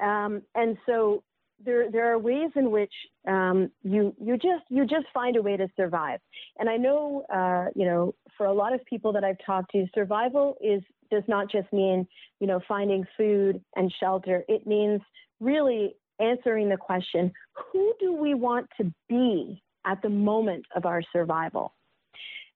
[0.00, 1.22] Um, and so
[1.64, 2.92] there there are ways in which
[3.26, 6.20] um, you you just you just find a way to survive.
[6.58, 9.86] And I know uh, you know for a lot of people that I've talked to,
[9.94, 12.06] survival is does not just mean
[12.40, 14.44] you know finding food and shelter.
[14.48, 15.00] It means
[15.40, 17.32] really answering the question:
[17.72, 21.74] Who do we want to be at the moment of our survival?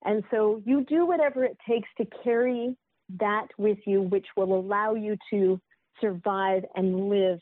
[0.05, 2.77] And so you do whatever it takes to carry
[3.19, 5.61] that with you, which will allow you to
[6.01, 7.39] survive and live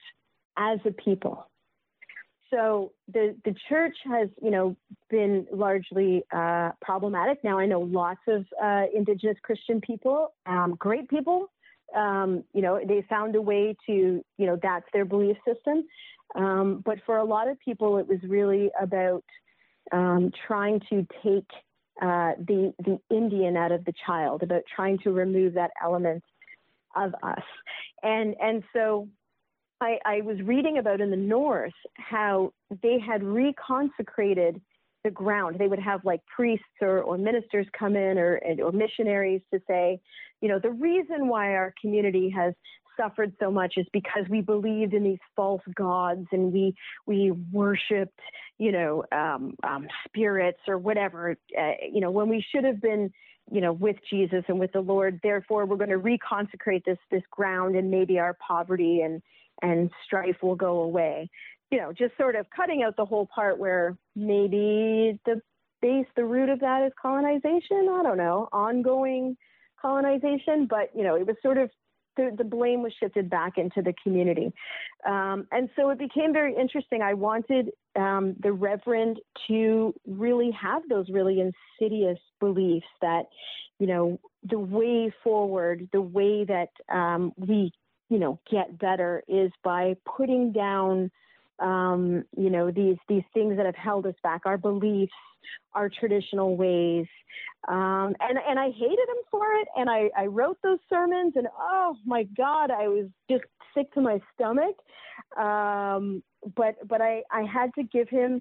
[0.58, 1.46] as a people.
[2.50, 4.76] So the the church has, you know,
[5.10, 7.44] been largely uh, problematic.
[7.44, 11.50] Now I know lots of uh, Indigenous Christian people, um, great people.
[11.96, 15.84] Um, you know, they found a way to, you know, that's their belief system.
[16.34, 19.24] Um, but for a lot of people, it was really about
[19.92, 21.48] um, trying to take
[22.00, 26.24] uh, the the Indian out of the child, about trying to remove that element
[26.96, 27.42] of us.
[28.02, 29.08] And and so
[29.80, 32.52] I, I was reading about in the north how
[32.82, 34.60] they had reconsecrated
[35.04, 35.56] the ground.
[35.58, 40.00] They would have like priests or, or ministers come in or, or missionaries to say,
[40.40, 42.54] you know, the reason why our community has
[42.98, 46.74] suffered so much is because we believed in these false gods and we
[47.06, 48.18] we worshipped,
[48.58, 51.36] you know, um, um, spirits or whatever.
[51.56, 53.12] Uh, you know, when we should have been,
[53.50, 55.20] you know, with Jesus and with the Lord.
[55.22, 59.22] Therefore, we're going to reconsecrate this this ground and maybe our poverty and
[59.62, 61.30] and strife will go away.
[61.70, 65.42] You know, just sort of cutting out the whole part where maybe the
[65.82, 67.88] base, the root of that is colonization.
[67.90, 69.36] I don't know, ongoing
[69.80, 71.70] colonization, but you know, it was sort of
[72.18, 74.52] the, the blame was shifted back into the community.
[75.06, 77.00] Um, and so it became very interesting.
[77.00, 83.26] I wanted um, the Reverend to really have those really insidious beliefs that,
[83.78, 87.72] you know, the way forward, the way that um, we
[88.08, 91.10] you know get better is by putting down
[91.60, 95.12] um, you know these these things that have held us back our beliefs
[95.74, 97.06] our traditional ways.
[97.68, 101.48] Um, and and I hated him for it and I, I wrote those sermons and
[101.58, 103.44] oh my god I was just
[103.74, 104.76] sick to my stomach.
[105.36, 106.22] Um,
[106.56, 108.40] but but I, I had to give him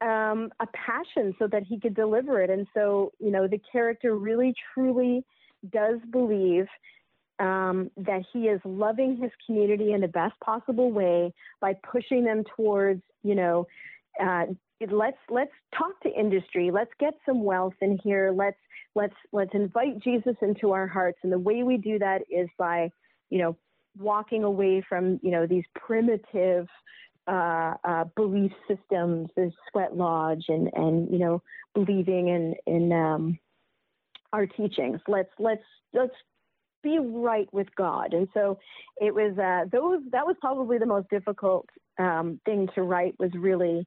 [0.00, 2.50] um, a passion so that he could deliver it.
[2.50, 5.24] And so you know the character really truly
[5.72, 6.66] does believe
[7.40, 12.44] um, that he is loving his community in the best possible way by pushing them
[12.56, 13.66] towards, you know,
[14.22, 14.46] uh,
[14.90, 16.70] let's let's talk to industry.
[16.70, 18.32] Let's get some wealth in here.
[18.34, 18.58] Let's
[18.94, 21.18] let's let's invite Jesus into our hearts.
[21.22, 22.90] And the way we do that is by,
[23.30, 23.56] you know,
[23.98, 26.66] walking away from you know these primitive
[27.26, 31.42] uh, uh, belief systems, the sweat lodge, and and you know
[31.74, 33.38] believing in in um,
[34.32, 35.00] our teachings.
[35.08, 36.14] Let's let's let's
[36.82, 38.12] be right with God.
[38.14, 38.58] And so
[39.00, 41.66] it was uh, those that was probably the most difficult
[41.98, 43.86] um, thing to write was really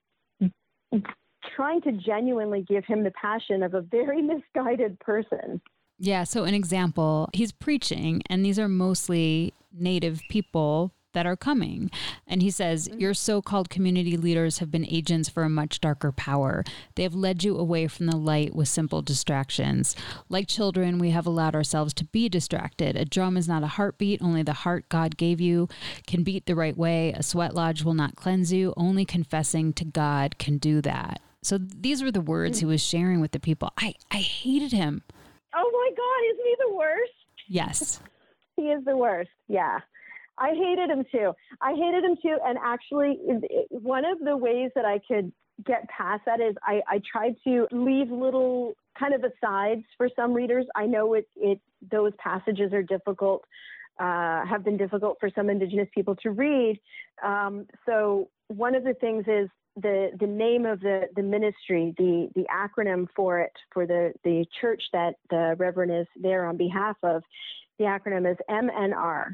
[1.56, 4.22] trying to genuinely give him the passion of a very
[4.56, 5.62] misguided person.
[6.00, 6.24] Yeah.
[6.24, 11.90] So, an example, he's preaching, and these are mostly native people that are coming.
[12.28, 13.00] And he says, mm-hmm.
[13.00, 16.64] Your so called community leaders have been agents for a much darker power.
[16.96, 19.96] They have led you away from the light with simple distractions.
[20.30, 22.96] Like children, we have allowed ourselves to be distracted.
[22.96, 25.68] A drum is not a heartbeat, only the heart God gave you
[26.08, 27.14] can beat the right way.
[27.14, 31.22] A sweat lodge will not cleanse you, only confessing to God can do that.
[31.42, 32.70] So these were the words he mm.
[32.70, 33.72] was sharing with the people.
[33.78, 35.04] I, I hated him.
[35.54, 37.12] Oh my God, isn't he the worst?
[37.48, 38.00] Yes.
[38.56, 39.30] he is the worst.
[39.48, 39.80] Yeah.
[40.38, 41.34] I hated him too.
[41.62, 42.38] I hated him too.
[42.46, 43.20] And actually,
[43.70, 45.32] one of the ways that I could
[45.66, 50.34] get past that is I, I tried to leave little kind of asides for some
[50.34, 50.66] readers.
[50.76, 51.60] I know it, it
[51.92, 53.44] those passages are difficult,
[54.00, 56.80] uh, have been difficult for some Indigenous people to read.
[57.24, 62.30] Um, so one of the things is the the name of the the ministry, the
[62.36, 66.98] the acronym for it for the the church that the Reverend is there on behalf
[67.04, 67.24] of.
[67.80, 69.34] The acronym is MNR,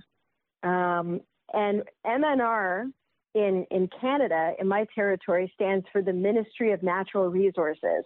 [0.64, 1.22] um,
[1.54, 2.92] and MNR
[3.36, 8.04] in, in Canada, in my territory, stands for the Ministry of Natural Resources.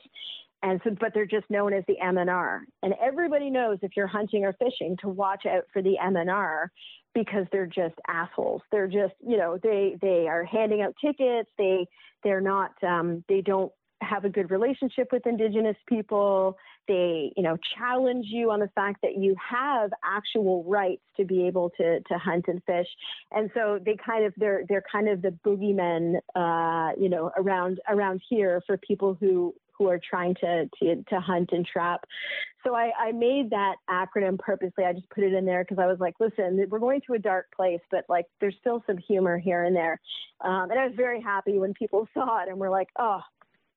[0.61, 2.61] And so, but they're just known as the MNR.
[2.83, 6.67] And everybody knows if you're hunting or fishing to watch out for the MNR
[7.13, 8.61] because they're just assholes.
[8.71, 11.49] They're just, you know, they they are handing out tickets.
[11.57, 11.85] They
[12.23, 13.73] they're not um, they don't
[14.03, 19.01] have a good relationship with indigenous people they you know challenge you on the fact
[19.01, 22.87] that you have actual rights to be able to to hunt and fish
[23.31, 27.79] and so they kind of they're they're kind of the boogeymen uh, you know around
[27.87, 32.05] around here for people who who are trying to to, to hunt and trap.
[32.63, 34.85] So I, I made that acronym purposely.
[34.85, 37.19] I just put it in there because I was like, listen, we're going to a
[37.19, 39.99] dark place, but like there's still some humor here and there.
[40.41, 43.19] Um, and I was very happy when people saw it and were like, oh,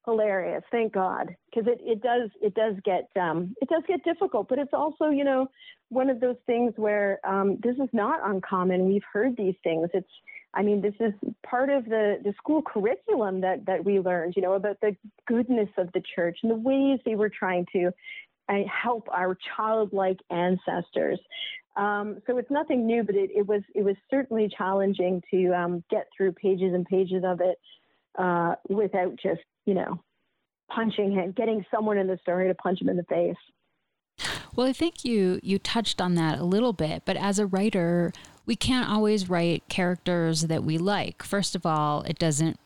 [0.07, 0.63] hilarious.
[0.71, 1.35] Thank god.
[1.51, 5.11] Because it, it does it does get um, it does get difficult but it's also
[5.11, 5.49] you know
[5.89, 8.87] one of those things where um, this is not uncommon.
[8.87, 9.91] We've heard these things.
[9.93, 10.09] It's
[10.55, 11.13] i mean this is
[11.45, 14.97] part of the the school curriculum that that we learned you know about the
[15.27, 17.91] goodness of the church and the ways they were trying to
[18.49, 21.19] uh, help our childlike ancestors.
[21.77, 25.85] Um, so it's nothing new but it, it was it was certainly challenging to um,
[25.91, 27.59] get through pages and pages of it
[28.19, 30.01] uh, without just, you know,
[30.75, 33.37] punching him, getting someone in the story to punch him in the face.
[34.55, 38.13] Well, I think you you touched on that a little bit, but as a writer,
[38.47, 41.23] we can't always write characters that we like.
[41.23, 42.59] First of all, it doesn't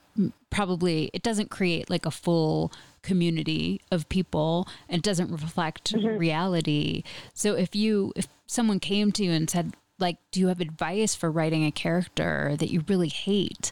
[0.51, 2.73] probably it doesn't create like a full
[3.03, 6.19] community of people and doesn't reflect mm-hmm.
[6.19, 7.03] reality.
[7.35, 11.15] So if you if someone came to you and said like do you have advice
[11.15, 13.71] for writing a character that you really hate?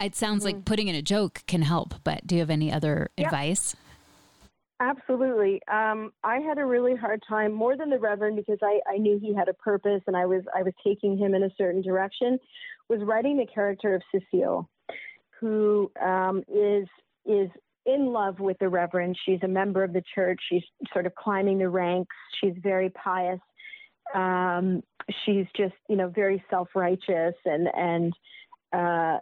[0.00, 0.56] It sounds mm-hmm.
[0.56, 3.26] like putting in a joke can help, but do you have any other yeah.
[3.26, 3.74] advice?
[4.78, 5.62] Absolutely.
[5.72, 9.18] Um, I had a really hard time, more than the Reverend, because I, I knew
[9.18, 12.38] he had a purpose and I was I was taking him in a certain direction.
[12.90, 14.68] Was writing the character of Cecile,
[15.40, 16.86] who um, is
[17.24, 17.48] is
[17.86, 19.16] in love with the Reverend.
[19.24, 20.40] She's a member of the church.
[20.50, 22.14] She's sort of climbing the ranks.
[22.40, 23.40] She's very pious.
[24.14, 24.82] Um,
[25.24, 28.12] she's just you know very self righteous and and
[28.74, 29.20] uh,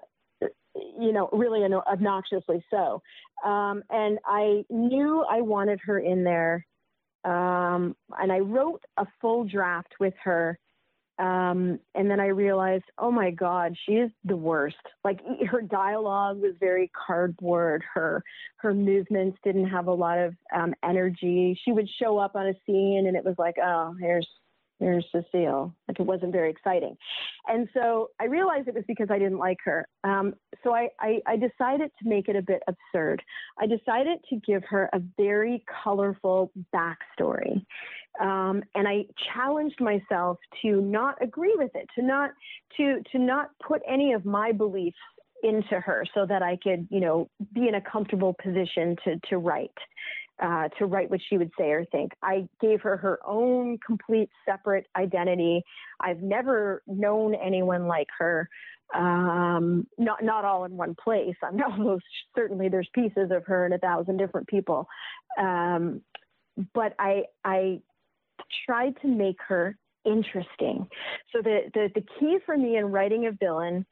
[0.75, 3.03] you know, really obnoxiously so.
[3.45, 6.67] Um, and I knew I wanted her in there.
[7.25, 10.59] Um, and I wrote a full draft with her.
[11.19, 14.77] Um, and then I realized, oh my God, she is the worst.
[15.05, 17.85] Like her dialogue was very cardboard.
[17.95, 18.23] Her
[18.57, 21.59] her movements didn't have a lot of um, energy.
[21.65, 24.29] She would show up on a scene, and it was like, oh, here's
[24.81, 25.75] there's Cecile.
[25.89, 26.97] Like it wasn't very exciting.
[27.47, 29.87] And so I realized it was because I didn't like her.
[30.03, 33.23] Um, so I, I, I decided to make it a bit absurd.
[33.59, 37.65] I decided to give her a very colorful backstory.
[38.21, 42.31] Um, and I challenged myself to not agree with it, to not
[42.77, 44.97] to to not put any of my beliefs
[45.43, 49.39] into her so that I could, you know, be in a comfortable position to to
[49.39, 49.77] write
[50.43, 52.13] uh, to write what she would say or think.
[52.23, 55.63] I gave her her own complete separate identity.
[56.01, 58.49] I've never known anyone like her.
[58.95, 61.37] Um, not not all in one place.
[61.43, 62.05] I'm almost
[62.35, 64.89] certainly there's pieces of her in a thousand different people.
[65.39, 66.03] Um,
[66.75, 67.81] but I I
[68.67, 70.89] tried to make her interesting.
[71.33, 73.87] So the the, the key for me in writing a villain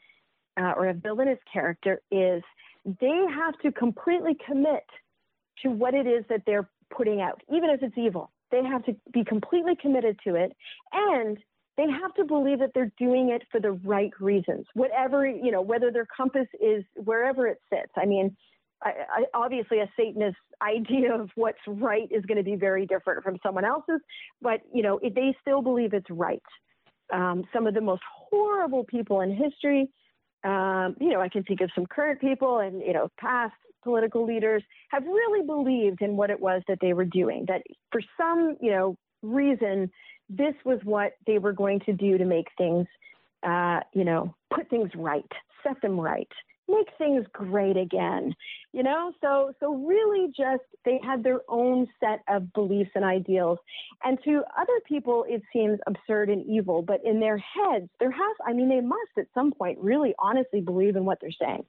[0.61, 2.43] uh, or a villainous character is
[2.85, 4.85] they have to completely commit
[5.63, 8.31] to what it is that they're putting out, even if it's evil.
[8.51, 10.53] They have to be completely committed to it
[10.93, 11.39] and
[11.77, 15.63] they have to believe that they're doing it for the right reasons, whatever, you know,
[15.63, 17.93] whether their compass is wherever it sits.
[17.97, 18.37] I mean,
[18.83, 23.25] I, I, obviously a Satanist idea of what's right is going to be very different
[23.25, 24.01] from someone else's,
[24.43, 26.43] but, you know, they still believe it's right.
[27.13, 29.89] Um, some of the most horrible people in history,
[30.45, 34.25] um, you know, I can think of some current people and, you know, past political
[34.25, 37.45] leaders have really believed in what it was that they were doing.
[37.49, 39.91] That for some, you know, reason,
[40.29, 42.87] this was what they were going to do to make things,
[43.43, 45.31] uh, you know, put things right,
[45.63, 46.29] set them right,
[46.69, 48.35] make things great again.
[48.73, 53.59] You know, so so really just they had their own set of beliefs and ideals.
[54.03, 58.37] And to other people it seems absurd and evil, but in their heads, there has
[58.47, 61.65] I mean they must at some point really honestly believe in what they're saying.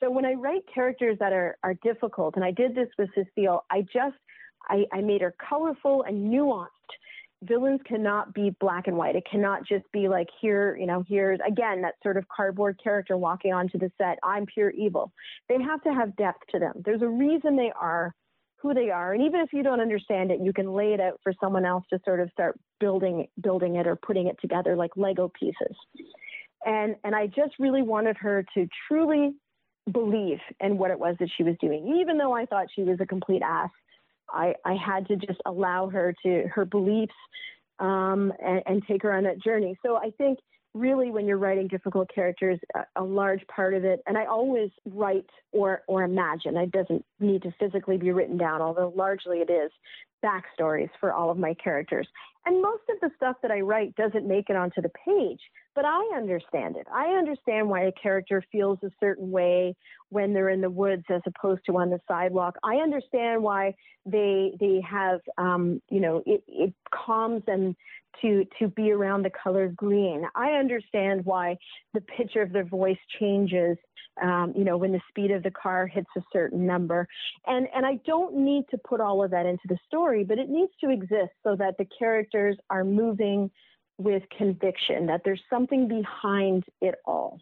[0.00, 3.64] So when I write characters that are, are difficult, and I did this with Cecile,
[3.70, 4.16] I just
[4.68, 6.68] I, I made her colorful and nuanced.
[7.42, 9.16] Villains cannot be black and white.
[9.16, 13.16] It cannot just be like here, you know, here's again that sort of cardboard character
[13.18, 14.18] walking onto the set.
[14.22, 15.12] I'm pure evil.
[15.48, 16.82] They have to have depth to them.
[16.84, 18.14] There's a reason they are
[18.56, 21.20] who they are, and even if you don't understand it, you can lay it out
[21.22, 24.96] for someone else to sort of start building building it or putting it together like
[24.96, 25.76] Lego pieces.
[26.64, 29.34] And and I just really wanted her to truly
[29.92, 31.96] believe in what it was that she was doing.
[32.00, 33.70] Even though I thought she was a complete ass,
[34.30, 37.14] I, I had to just allow her to her beliefs
[37.78, 39.76] um, and, and, take her on that journey.
[39.84, 40.38] So I think
[40.74, 44.70] really when you're writing difficult characters, a, a, large part of it, and I always
[44.86, 46.56] write or or imagine.
[46.56, 49.72] It doesn't need to physically be written down, although largely it is
[50.24, 52.06] backstories for all of my characters.
[52.46, 55.40] And most of the stuff that I write doesn't make it onto the page,
[55.74, 56.86] but I understand it.
[56.92, 59.74] I understand why a character feels a certain way
[60.10, 62.56] when they're in the woods as opposed to on the sidewalk.
[62.62, 63.74] I understand why
[64.06, 67.76] they they have um, you know it, it calms them
[68.22, 70.24] to to be around the color green.
[70.34, 71.56] I understand why
[71.92, 73.76] the pitch of their voice changes
[74.22, 77.08] um, you know, when the speed of the car hits a certain number.
[77.46, 80.48] And, and I don't need to put all of that into the story, but it
[80.48, 83.50] needs to exist so that the characters are moving
[83.98, 87.40] with conviction, that there's something behind it all.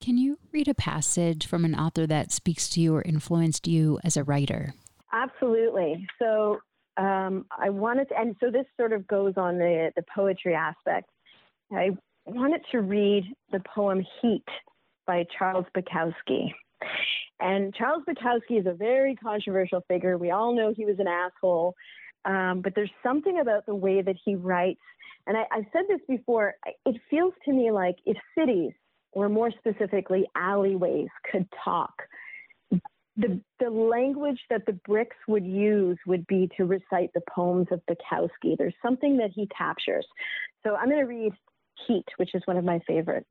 [0.00, 3.98] Can you read a passage from an author that speaks to you or influenced you
[4.04, 4.74] as a writer?
[5.12, 6.06] Absolutely.
[6.18, 6.58] So
[6.96, 11.08] um, I wanted to, and so this sort of goes on the, the poetry aspect.
[11.72, 11.90] I
[12.26, 14.44] wanted to read the poem Heat
[15.06, 16.52] by Charles Bukowski.
[17.40, 20.16] And Charles Bukowski is a very controversial figure.
[20.18, 21.74] We all know he was an asshole,
[22.24, 24.80] um, but there's something about the way that he writes.
[25.26, 26.54] And I, I've said this before.
[26.84, 28.72] It feels to me like if cities,
[29.12, 31.92] or more specifically alleyways, could talk,
[33.16, 37.80] the the language that the bricks would use would be to recite the poems of
[37.88, 38.56] Bukowski.
[38.58, 40.06] There's something that he captures.
[40.64, 41.32] So I'm going to read
[41.86, 43.28] Heat, which is one of my favorites.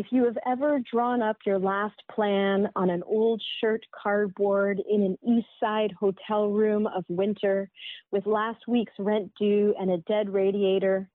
[0.00, 5.02] If you have ever drawn up your last plan on an old shirt cardboard in
[5.02, 7.68] an East Side hotel room of winter
[8.10, 11.06] with last week's rent due and a dead radiator,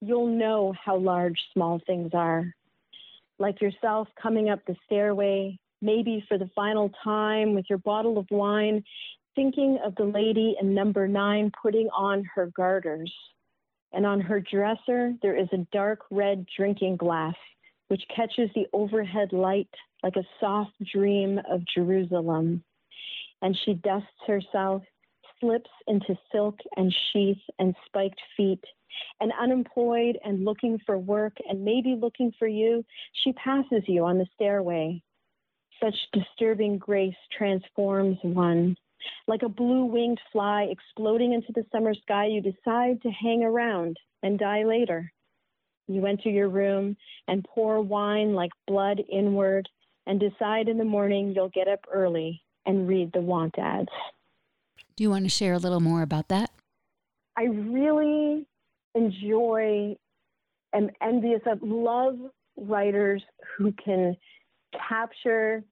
[0.00, 2.54] you'll know how large small things are.
[3.40, 8.26] Like yourself coming up the stairway, maybe for the final time with your bottle of
[8.30, 8.84] wine,
[9.34, 13.12] thinking of the lady in number nine putting on her garters.
[13.92, 17.34] And on her dresser, there is a dark red drinking glass
[17.90, 19.68] which catches the overhead light
[20.04, 22.62] like a soft dream of Jerusalem.
[23.42, 24.82] And she dusts herself,
[25.40, 28.62] slips into silk and sheath and spiked feet.
[29.20, 32.84] And unemployed and looking for work and maybe looking for you,
[33.24, 35.02] she passes you on the stairway.
[35.82, 38.76] Such disturbing grace transforms one.
[39.26, 43.96] Like a blue winged fly exploding into the summer sky, you decide to hang around
[44.22, 45.10] and die later.
[45.90, 49.68] You enter your room and pour wine like blood inward
[50.06, 53.88] and decide in the morning you'll get up early and read the want ads.
[54.94, 56.50] Do you want to share a little more about that?
[57.36, 58.46] I really
[58.94, 59.96] enjoy
[60.72, 62.18] and envious of love
[62.56, 63.22] writers
[63.56, 64.16] who can
[64.88, 65.64] capture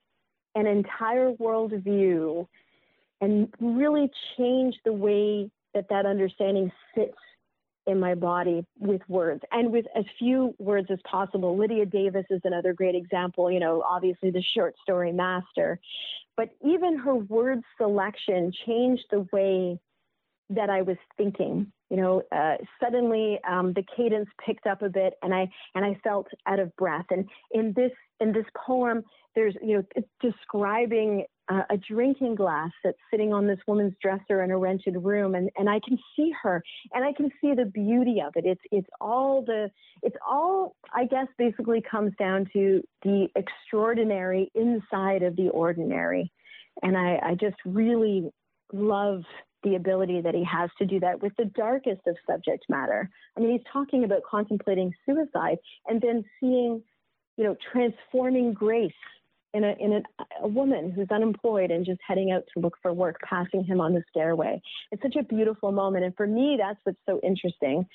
[0.57, 2.47] an entire worldview
[3.21, 7.15] and really change the way that that understanding sits
[7.89, 11.57] in my body with words and with as few words as possible.
[11.57, 15.81] Lydia Davis is another great example, you know, obviously the short story master.
[16.37, 19.81] But even her word selection changed the way
[20.51, 21.73] that I was thinking.
[21.91, 25.99] You know, uh, suddenly um, the cadence picked up a bit, and I and I
[26.05, 27.07] felt out of breath.
[27.11, 29.03] And in this in this poem,
[29.35, 34.51] there's you know describing uh, a drinking glass that's sitting on this woman's dresser in
[34.51, 38.23] a rented room and, and I can see her and I can see the beauty
[38.25, 38.45] of it.
[38.45, 39.71] It's it's all the
[40.03, 46.31] it's all I guess basically comes down to the extraordinary inside of the ordinary.
[46.83, 48.31] And I, I just really
[48.73, 49.23] love
[49.65, 53.11] the ability that he has to do that with the darkest of subject matter.
[53.37, 56.83] I mean, he's talking about contemplating suicide and then seeing,
[57.37, 58.93] you know, transforming grace
[59.55, 60.03] in a in a,
[60.43, 63.95] a woman who's unemployed and just heading out to look for work, passing him on
[63.95, 64.61] the stairway.
[64.93, 67.87] It's such a beautiful moment, and for me, that's what's so interesting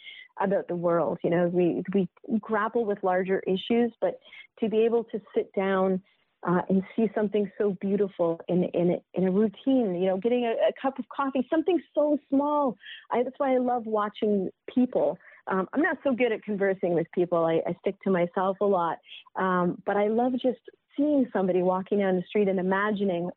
[0.42, 1.20] about the world.
[1.24, 2.08] You know, we we
[2.40, 4.20] grapple with larger issues, but
[4.60, 6.02] to be able to sit down.
[6.46, 10.50] Uh, and see something so beautiful in in in a routine, you know, getting a,
[10.50, 12.76] a cup of coffee, something so small.
[13.10, 17.08] I, that's why I love watching people um, I'm not so good at conversing with
[17.14, 17.46] people.
[17.46, 19.00] I, I stick to myself a lot.
[19.36, 20.60] Um, but I love just
[20.98, 23.30] seeing somebody walking down the street and imagining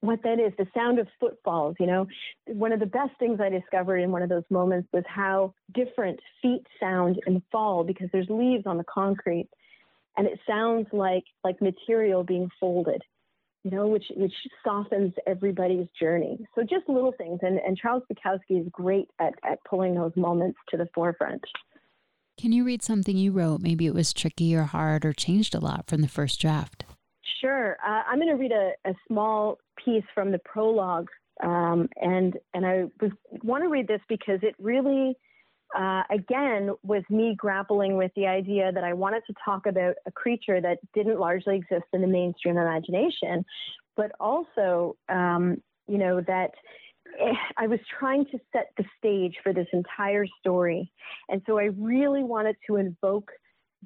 [0.00, 2.06] what that is the sound of footfalls you know?
[2.46, 6.20] One of the best things i discovered in one of those moments was how different
[6.40, 9.48] feet sound in the fall because there's leaves on the concrete
[10.16, 13.02] and it sounds like like material being folded
[13.64, 14.34] you know which which
[14.64, 16.38] softens everybody's journey.
[16.54, 20.58] So just little things and and charles bukowski is great at at pulling those moments
[20.70, 21.42] to the forefront.
[22.38, 23.60] Can you read something you wrote?
[23.60, 26.84] Maybe it was tricky or hard or changed a lot from the first draft
[27.40, 27.76] Sure.
[27.86, 31.08] Uh, I'm going to read a, a, small piece from the prologue,
[31.42, 32.84] um, and and I
[33.42, 35.14] want to read this because it really,
[35.76, 40.10] uh, again, was me grappling with the idea that I wanted to talk about a
[40.10, 43.44] creature that didn't largely exist in the mainstream imagination,
[43.96, 46.50] but also, um, you know, that
[47.20, 50.90] eh, I was trying to set the stage for this entire story.
[51.28, 53.30] And so I really wanted to invoke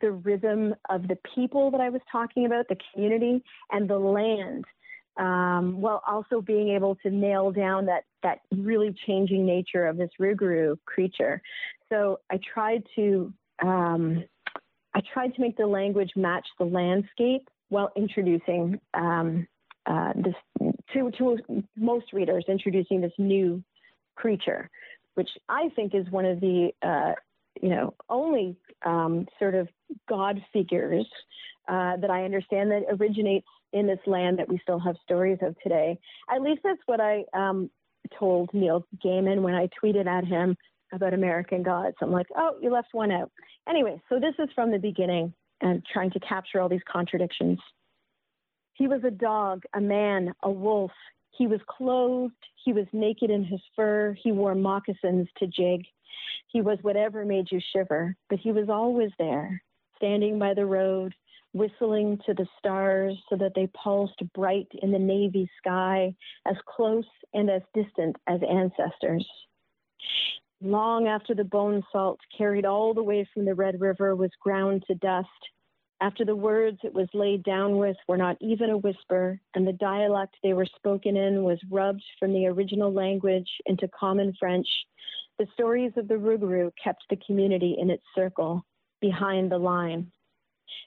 [0.01, 4.65] the rhythm of the people that I was talking about, the community, and the land,
[5.17, 10.11] um, while also being able to nail down that, that really changing nature of this
[10.21, 11.41] Rougarou creature.
[11.89, 13.33] So I tried to
[13.63, 14.25] um,
[14.97, 19.47] I tried to make the language match the landscape while introducing um,
[19.85, 20.35] uh, this
[20.95, 21.39] to, to
[21.77, 23.63] most readers, introducing this new
[24.15, 24.71] creature,
[25.15, 27.13] which I think is one of the uh,
[27.63, 29.69] you know only um, sort of
[30.09, 31.07] god figures
[31.69, 35.57] uh, that I understand that originates in this land that we still have stories of
[35.63, 35.99] today.
[36.33, 37.71] At least that's what I um,
[38.19, 40.57] told Neil Gaiman when I tweeted at him
[40.93, 41.97] about American gods.
[42.01, 43.31] I'm like, oh, you left one out.
[43.69, 47.59] Anyway, so this is from the beginning and trying to capture all these contradictions.
[48.75, 50.93] He was a dog, a man, a wolf.
[51.37, 52.35] He was clothed.
[52.65, 54.17] He was naked in his fur.
[54.23, 55.85] He wore moccasins to jig.
[56.49, 59.63] He was whatever made you shiver, but he was always there,
[59.97, 61.15] standing by the road,
[61.53, 66.15] whistling to the stars so that they pulsed bright in the navy sky,
[66.47, 69.29] as close and as distant as ancestors.
[70.63, 74.85] Long after the bone salt carried all the way from the Red River was ground
[74.87, 75.29] to dust,
[76.01, 79.73] after the words it was laid down with were not even a whisper, and the
[79.73, 84.67] dialect they were spoken in was rubbed from the original language into common French,
[85.39, 88.65] the stories of the Rougarou kept the community in its circle,
[89.01, 90.13] behind the line.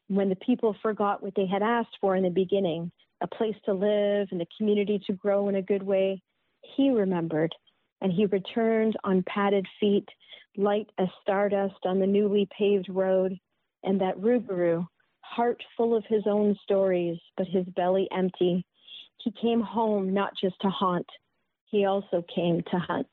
[0.08, 2.92] When the people forgot what they had asked for in the beginning,
[3.22, 6.22] a place to live and a community to grow in a good way,
[6.76, 7.54] he remembered,
[8.02, 10.08] and he returned on padded feet,
[10.56, 13.38] light as stardust on the newly paved road,
[13.84, 14.88] and that Rougarou,
[15.30, 18.66] heart full of his own stories, but his belly empty.
[19.24, 21.08] He came home not just to haunt,
[21.66, 23.08] he also came to hunt.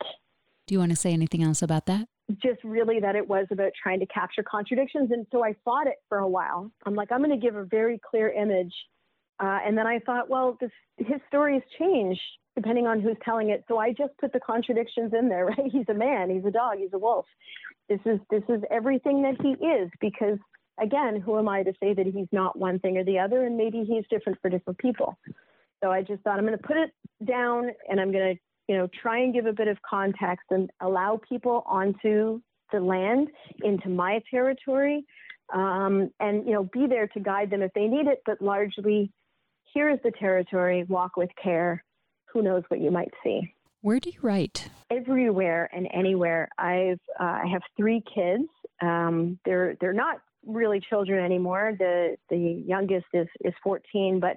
[0.66, 2.08] Do you want to say anything else about that?
[2.42, 5.10] Just really that it was about trying to capture contradictions.
[5.12, 6.70] And so I fought it for a while.
[6.84, 8.74] I'm like, I'm going to give a very clear image.
[9.38, 12.18] Uh, and then I thought, well, this, his stories change
[12.56, 13.62] depending on who's telling it.
[13.68, 15.70] So I just put the contradictions in there, right?
[15.70, 17.26] He's a man, he's a dog, he's a wolf.
[17.88, 20.38] This is this is everything that he is because
[20.80, 23.44] again, who am I to say that he's not one thing or the other?
[23.44, 25.18] And maybe he's different for different people.
[25.82, 26.90] So I just thought I'm going to put it
[27.26, 30.70] down and I'm going to, you know, try and give a bit of context and
[30.80, 32.40] allow people onto
[32.72, 33.28] the land,
[33.62, 35.04] into my territory,
[35.54, 38.22] um, and, you know, be there to guide them if they need it.
[38.26, 39.12] But largely,
[39.72, 41.84] here is the territory, walk with care.
[42.32, 43.54] Who knows what you might see.
[43.82, 44.68] Where do you write?
[44.90, 46.48] Everywhere and anywhere.
[46.58, 48.48] I've uh, I have three kids.
[48.82, 51.74] Um, they're they're not really children anymore.
[51.78, 54.36] The the youngest is is 14, but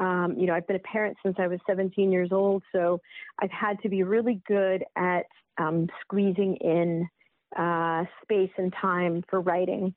[0.00, 3.00] um, you know I've been a parent since I was 17 years old, so
[3.40, 5.26] I've had to be really good at
[5.58, 7.08] um, squeezing in
[7.56, 9.94] uh, space and time for writing.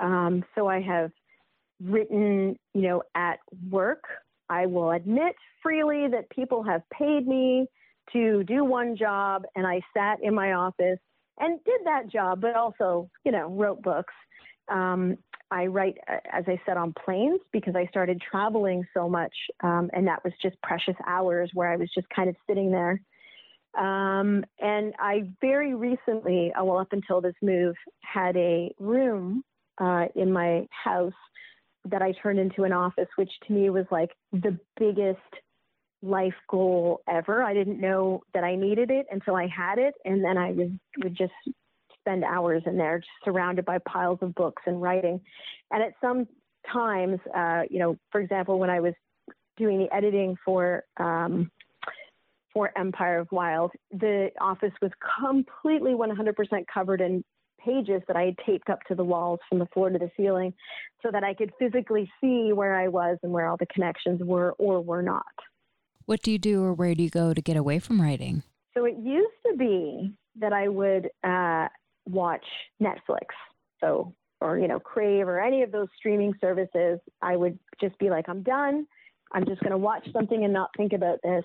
[0.00, 1.10] Um, so I have
[1.82, 3.38] written, you know, at
[3.70, 4.04] work.
[4.48, 7.66] I will admit freely that people have paid me
[8.12, 10.98] to do one job, and I sat in my office
[11.38, 14.14] and did that job, but also, you know, wrote books.
[14.70, 15.18] Um,
[15.50, 19.90] I write, uh, as I said, on planes because I started traveling so much, um,
[19.92, 23.00] and that was just precious hours where I was just kind of sitting there.
[23.76, 29.44] Um, and I very recently, uh, well, up until this move, had a room
[29.78, 31.12] uh, in my house
[31.86, 35.18] that I turned into an office, which to me was like the biggest
[36.02, 37.42] life goal ever.
[37.42, 40.78] I didn't know that I needed it until I had it, and then I would,
[41.02, 41.32] would just
[42.00, 45.20] spend hours in there, just surrounded by piles of books and writing.
[45.70, 46.26] And at some
[46.72, 48.94] times, uh, you know, for example, when I was
[49.56, 51.50] doing the editing for um,
[52.52, 54.90] for Empire of Wild, the office was
[55.20, 56.34] completely 100%
[56.72, 57.22] covered in
[57.64, 60.52] pages that I had taped up to the walls from the floor to the ceiling
[61.02, 64.52] so that I could physically see where I was and where all the connections were
[64.52, 65.24] or were not.
[66.06, 68.42] What do you do or where do you go to get away from writing?
[68.74, 71.68] So it used to be that I would uh,
[72.10, 72.44] watch
[72.82, 73.26] Netflix.
[73.80, 78.10] So, or, you know, Crave or any of those streaming services, I would just be
[78.10, 78.86] like, I'm done.
[79.32, 81.44] I'm just going to watch something and not think about this.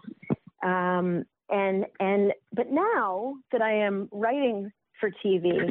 [0.63, 5.69] Um, and, and, but now that I am writing for TV,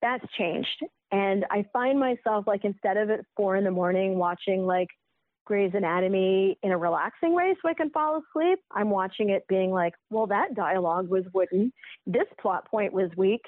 [0.00, 0.84] that's changed.
[1.12, 4.88] And I find myself like, instead of at four in the morning watching like
[5.44, 9.72] Grey's Anatomy in a relaxing way so I can fall asleep, I'm watching it being
[9.72, 11.72] like, well, that dialogue was wooden.
[12.06, 13.42] This plot point was weak.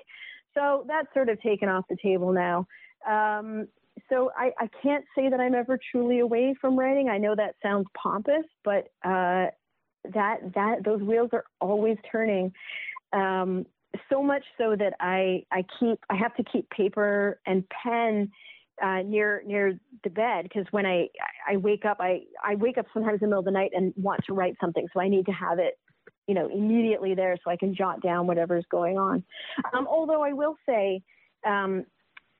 [0.55, 2.67] So that's sort of taken off the table now.
[3.09, 3.69] Um,
[4.09, 7.09] so I, I, can't say that I'm ever truly away from writing.
[7.09, 9.47] I know that sounds pompous, but uh,
[10.15, 12.53] that that those wheels are always turning.
[13.13, 13.67] Um,
[14.11, 18.31] so much so that I I keep I have to keep paper and pen
[18.83, 21.09] uh, near near the bed because when I
[21.49, 23.93] I wake up I I wake up sometimes in the middle of the night and
[23.97, 25.79] want to write something so I need to have it
[26.27, 29.25] you know immediately there so I can jot down whatever's going on.
[29.73, 31.03] Um, although I will say,
[31.47, 31.85] um,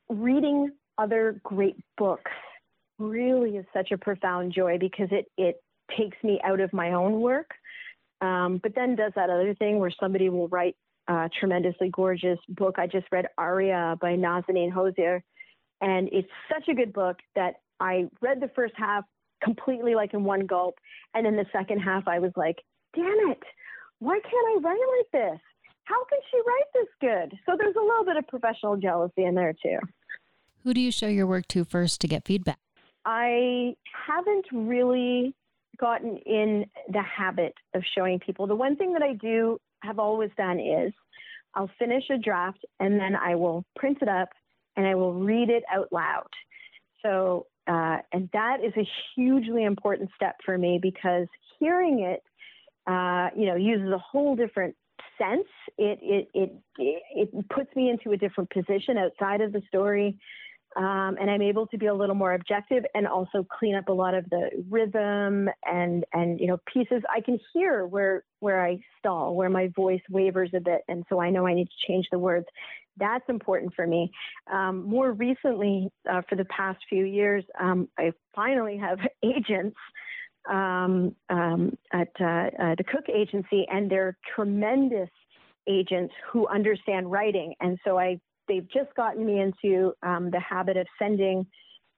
[0.09, 2.31] reading other great books
[2.99, 5.63] really is such a profound joy because it it
[5.97, 7.51] takes me out of my own work.
[8.21, 10.77] Um, but then does that other thing where somebody will write
[11.09, 12.77] a tremendously gorgeous book.
[12.79, 15.21] I just read Aria by Nazanin Hozar,
[15.81, 19.05] and it's such a good book that I read the first half
[19.43, 20.77] completely like in one gulp,
[21.15, 22.57] and then the second half I was like,
[22.95, 23.43] damn it,
[24.03, 25.41] why can't I write like this?
[25.85, 27.39] How can she write this good?
[27.47, 29.79] So there's a little bit of professional jealousy in there too.
[30.65, 32.59] Who do you show your work to first to get feedback?
[33.05, 33.75] I
[34.07, 35.35] haven't really
[35.79, 38.47] gotten in the habit of showing people.
[38.47, 40.93] The one thing that I do have always done is
[41.55, 44.31] I'll finish a draft and then I will print it up
[44.77, 46.29] and I will read it out loud.
[47.03, 51.29] So, uh, and that is a hugely important step for me because
[51.59, 52.23] hearing it,
[52.87, 54.75] uh, you know, uses a whole different
[55.19, 55.47] sense.
[55.79, 60.19] It, it, it, it puts me into a different position outside of the story.
[60.75, 63.93] Um, and I'm able to be a little more objective and also clean up a
[63.93, 67.03] lot of the rhythm and and you know pieces.
[67.15, 71.21] I can hear where where I stall, where my voice wavers a bit, and so
[71.21, 72.47] I know I need to change the words.
[72.97, 74.11] That's important for me.
[74.51, 79.77] Um, more recently, uh, for the past few years, um, I finally have agents
[80.51, 85.11] um, um, at uh, uh, the Cooke Agency, and they're tremendous
[85.69, 87.55] agents who understand writing.
[87.61, 91.47] And so I they've just gotten me into um, the habit of sending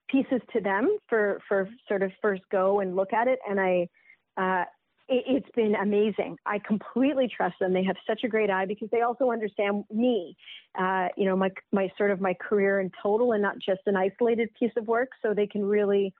[0.08, 3.88] pieces to them for for sort of first go and look at it, and I.
[4.36, 4.64] Uh,
[5.06, 6.38] it, has been amazing.
[6.46, 7.74] I completely trust them.
[7.74, 10.34] They have such a great eye because they also understand me,
[10.78, 13.96] uh, you know, my my sort of my career in total and not just an
[13.96, 15.10] isolated piece of work.
[15.20, 16.14] So they can really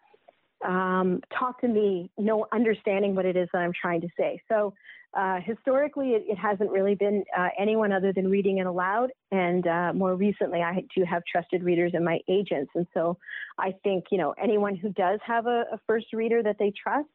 [0.65, 4.41] um, talk to me, know understanding what it is that I'm trying to say.
[4.49, 4.75] So
[5.17, 9.11] uh, historically, it, it, hasn't really been uh, anyone other than reading it aloud.
[9.31, 12.73] And uh, more recently, I do have trusted readers and my agents.
[12.75, 13.17] And so
[13.57, 17.09] I think, you know, anyone who does have a, a first reader that they trust,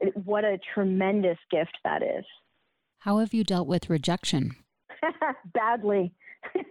[0.00, 2.24] it, what a tremendous gift that is.
[2.98, 4.56] How have you dealt with rejection?
[5.54, 6.12] Badly.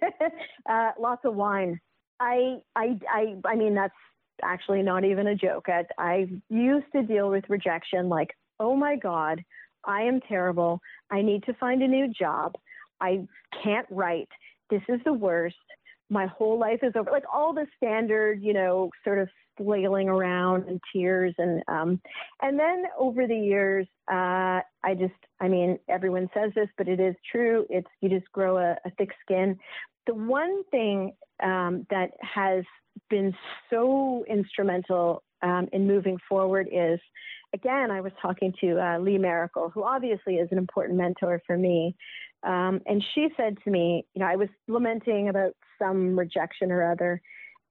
[0.70, 1.80] Uh, lots of wine.
[2.20, 3.94] I, I, I, I mean, that's
[4.46, 5.68] actually not even a joke.
[5.68, 9.44] I, I used to deal with rejection like, oh my God,
[9.86, 10.80] I am terrible.
[11.12, 12.54] I need to find a new job.
[13.02, 13.28] I
[13.64, 14.30] can't write.
[14.70, 15.56] This is the worst.
[16.10, 17.12] My whole life is over.
[17.12, 22.02] Like all the standard, you know, sort of flailing around and tears and um
[22.42, 27.00] and then over the years uh I just I mean everyone says this but it
[27.00, 29.60] is true it's you just grow a, a thick skin
[30.08, 32.64] the one thing um, that has
[33.10, 33.34] been
[33.70, 37.00] so instrumental um, in moving forward is
[37.54, 41.58] again, I was talking to uh, Lee Maracle, who obviously is an important mentor for
[41.58, 41.96] me.
[42.44, 46.92] Um, and she said to me, you know, I was lamenting about some rejection or
[46.92, 47.22] other.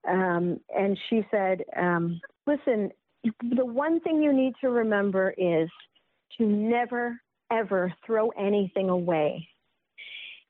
[0.07, 2.91] Um, and she said, um, listen,
[3.23, 5.69] the one thing you need to remember is
[6.37, 7.19] to never,
[7.51, 9.47] ever throw anything away.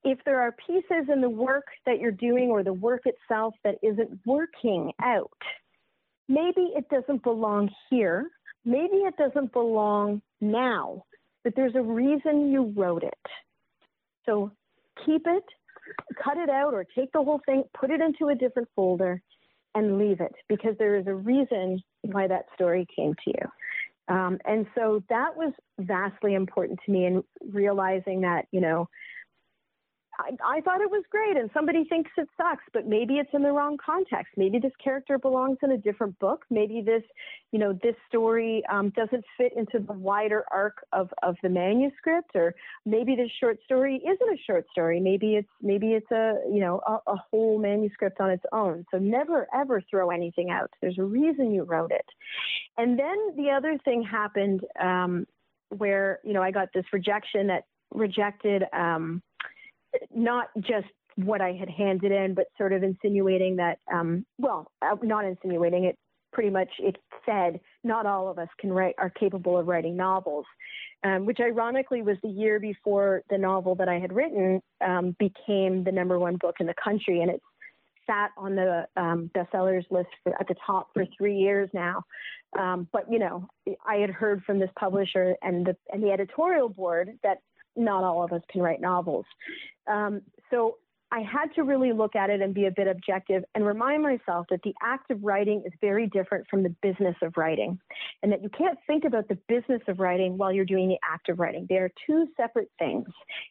[0.03, 3.75] If there are pieces in the work that you're doing or the work itself that
[3.81, 5.29] isn't working out,
[6.27, 8.29] maybe it doesn't belong here
[8.65, 11.03] maybe it doesn't belong now,
[11.43, 13.13] but there's a reason you wrote it.
[14.25, 14.51] So
[15.05, 15.43] keep it,
[16.23, 19.21] cut it out, or take the whole thing, put it into a different folder,
[19.75, 24.13] and leave it because there is a reason why that story came to you.
[24.15, 28.87] Um, and so that was vastly important to me in realizing that, you know,
[30.23, 33.43] I, I thought it was great, and somebody thinks it sucks, but maybe it's in
[33.43, 34.33] the wrong context.
[34.37, 36.45] Maybe this character belongs in a different book.
[36.49, 37.03] Maybe this,
[37.51, 42.31] you know, this story um, doesn't fit into the wider arc of, of the manuscript,
[42.35, 42.55] or
[42.85, 44.99] maybe this short story isn't a short story.
[44.99, 48.85] Maybe it's maybe it's a you know a, a whole manuscript on its own.
[48.91, 50.69] So never ever throw anything out.
[50.81, 52.05] There's a reason you wrote it.
[52.77, 55.27] And then the other thing happened um,
[55.69, 58.63] where you know I got this rejection that rejected.
[58.73, 59.21] Um,
[60.13, 64.95] not just what I had handed in, but sort of insinuating that, um, well, uh,
[65.03, 65.97] not insinuating it,
[66.31, 70.45] pretty much it said not all of us can write are capable of writing novels,
[71.03, 75.83] um, which ironically was the year before the novel that I had written um, became
[75.83, 77.43] the number one book in the country, and it's
[78.05, 82.03] sat on the um, bestsellers list for, at the top for three years now.
[82.59, 83.47] Um, but you know,
[83.87, 87.37] I had heard from this publisher and the and the editorial board that
[87.75, 89.25] not all of us can write novels.
[89.87, 90.21] Um,
[90.51, 90.77] so
[91.11, 94.47] I had to really look at it and be a bit objective and remind myself
[94.49, 97.79] that the act of writing is very different from the business of writing,
[98.23, 101.29] and that you can't think about the business of writing while you're doing the act
[101.29, 101.67] of writing.
[101.69, 103.05] They are two separate things.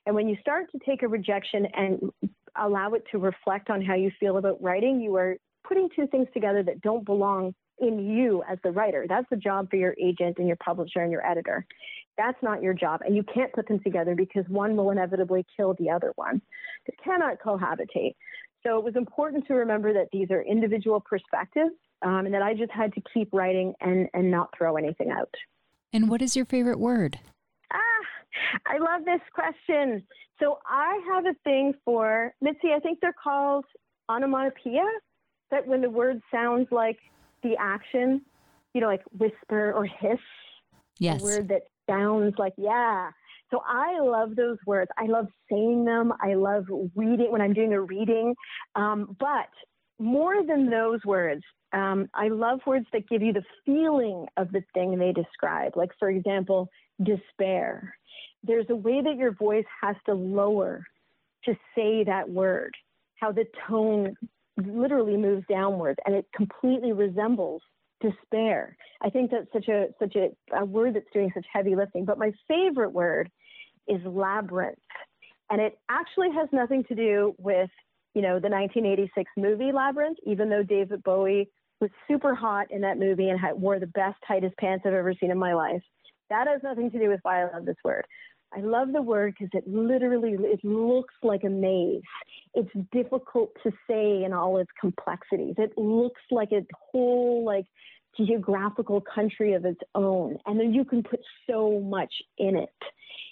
[0.07, 2.11] And when you start to take a rejection and
[2.57, 6.27] allow it to reflect on how you feel about writing, you are putting two things
[6.35, 9.07] together that don't belong in you as the writer.
[9.09, 11.65] That's the job for your agent and your publisher and your editor.
[12.19, 13.01] That's not your job.
[13.05, 16.43] And you can't put them together because one will inevitably kill the other one.
[16.87, 18.15] It cannot cohabitate.
[18.63, 22.55] So it was important to remember that these are individual perspectives um, and that I
[22.55, 25.35] just had to keep writing and, and not throw anything out.
[25.93, 27.19] And what is your favorite word?
[27.73, 27.79] Ah,
[28.67, 30.03] I love this question.
[30.39, 33.65] So I have a thing for, Mitzi, I think they're called
[34.09, 34.87] onomatopoeia,
[35.51, 36.99] that when the word sounds like
[37.43, 38.23] the action,
[38.75, 40.19] you know, like whisper or hiss.
[40.99, 41.21] Yes.
[41.21, 41.63] A word that
[41.93, 43.11] sounds like, yeah.
[43.51, 44.91] So I love those words.
[44.97, 46.13] I love saying them.
[46.21, 46.65] I love
[46.97, 48.35] reading when I'm doing a reading.
[48.75, 49.51] Um, but
[49.99, 54.63] more than those words, um, I love words that give you the feeling of the
[54.75, 55.77] thing they describe.
[55.77, 56.69] Like, for example,
[57.03, 57.95] despair.
[58.43, 60.85] There's a way that your voice has to lower
[61.45, 62.75] to say that word,
[63.17, 64.15] how the tone
[64.57, 67.63] literally moves downwards and it completely resembles
[68.03, 68.77] despair.
[69.01, 72.05] I think that's such a such a, a word that's doing such heavy lifting.
[72.05, 73.31] But my favorite word
[73.89, 74.79] is labyrinth.
[75.51, 77.71] And it actually has nothing to do with,
[78.15, 81.51] you know, the 1986 movie Labyrinth, even though David Bowie
[81.81, 85.13] was super hot in that movie and had, wore the best, tightest pants I've ever
[85.21, 85.83] seen in my life.
[86.31, 88.07] That has nothing to do with why I love this word.
[88.55, 92.03] I love the word because it literally it looks like a maze.
[92.55, 95.55] It's difficult to say in all its complexities.
[95.57, 97.65] It looks like a whole like
[98.17, 102.69] geographical country of its own, and then you can put so much in it.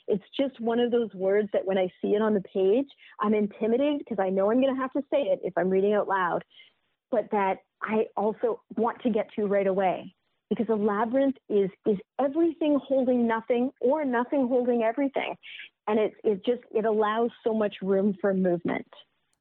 [0.09, 2.89] It's just one of those words that when I see it on the page,
[3.21, 5.93] I'm intimidated because I know I'm going to have to say it if I'm reading
[5.93, 6.43] out loud,
[7.11, 10.15] but that I also want to get to right away
[10.51, 15.37] because a labyrinth is is everything holding nothing or nothing holding everything.
[15.87, 18.87] And it it just it allows so much room for movement.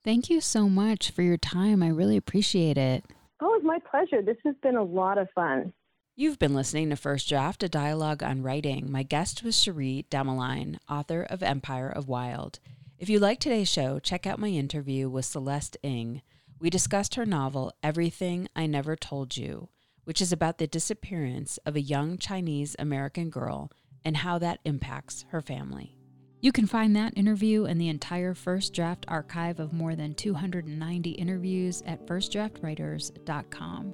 [0.04, 1.84] Thank you so much for your time.
[1.84, 3.04] I really appreciate it.
[3.42, 4.22] Oh it's my pleasure.
[4.22, 5.74] This has been a lot of fun.
[6.16, 8.92] You've been listening to First Draft, a dialogue on writing.
[8.92, 12.60] My guest was Cherie Dimaline, author of Empire of Wild.
[12.98, 16.22] If you like today's show, check out my interview with Celeste Ng.
[16.60, 19.70] We discussed her novel, Everything I Never Told You
[20.04, 23.72] which is about the disappearance of a young Chinese American girl
[24.04, 25.96] and how that impacts her family.
[26.42, 31.12] You can find that interview and the entire First Draft archive of more than 290
[31.12, 33.94] interviews at firstdraftwriters.com.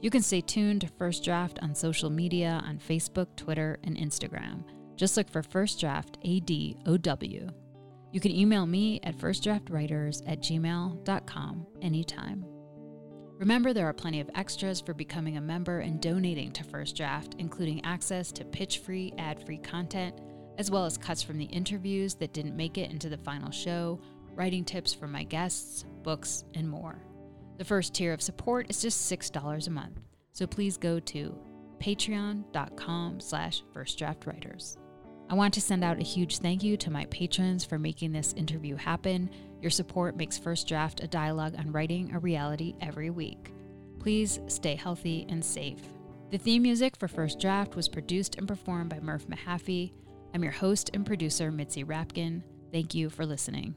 [0.00, 4.64] You can stay tuned to First Draft on social media on Facebook, Twitter, and Instagram.
[4.96, 7.50] Just look for First Draft ADOW.
[8.12, 12.44] You can email me at firstdraftwriters at gmail.com anytime.
[13.38, 17.36] Remember, there are plenty of extras for becoming a member and donating to First Draft,
[17.38, 20.20] including access to pitch free, ad free content,
[20.58, 24.00] as well as cuts from the interviews that didn't make it into the final show,
[24.34, 27.00] writing tips from my guests, books, and more.
[27.58, 30.00] The first tier of support is just $6 a month,
[30.32, 31.38] so please go to
[31.78, 34.78] patreon.com slash firstdraftwriters.
[35.30, 38.32] I want to send out a huge thank you to my patrons for making this
[38.32, 39.30] interview happen.
[39.60, 43.52] Your support makes First Draft a dialogue on writing a reality every week.
[43.98, 45.80] Please stay healthy and safe.
[46.30, 49.92] The theme music for First Draft was produced and performed by Murph Mahaffey.
[50.34, 52.42] I'm your host and producer, Mitzi Rapkin.
[52.70, 53.74] Thank you for listening.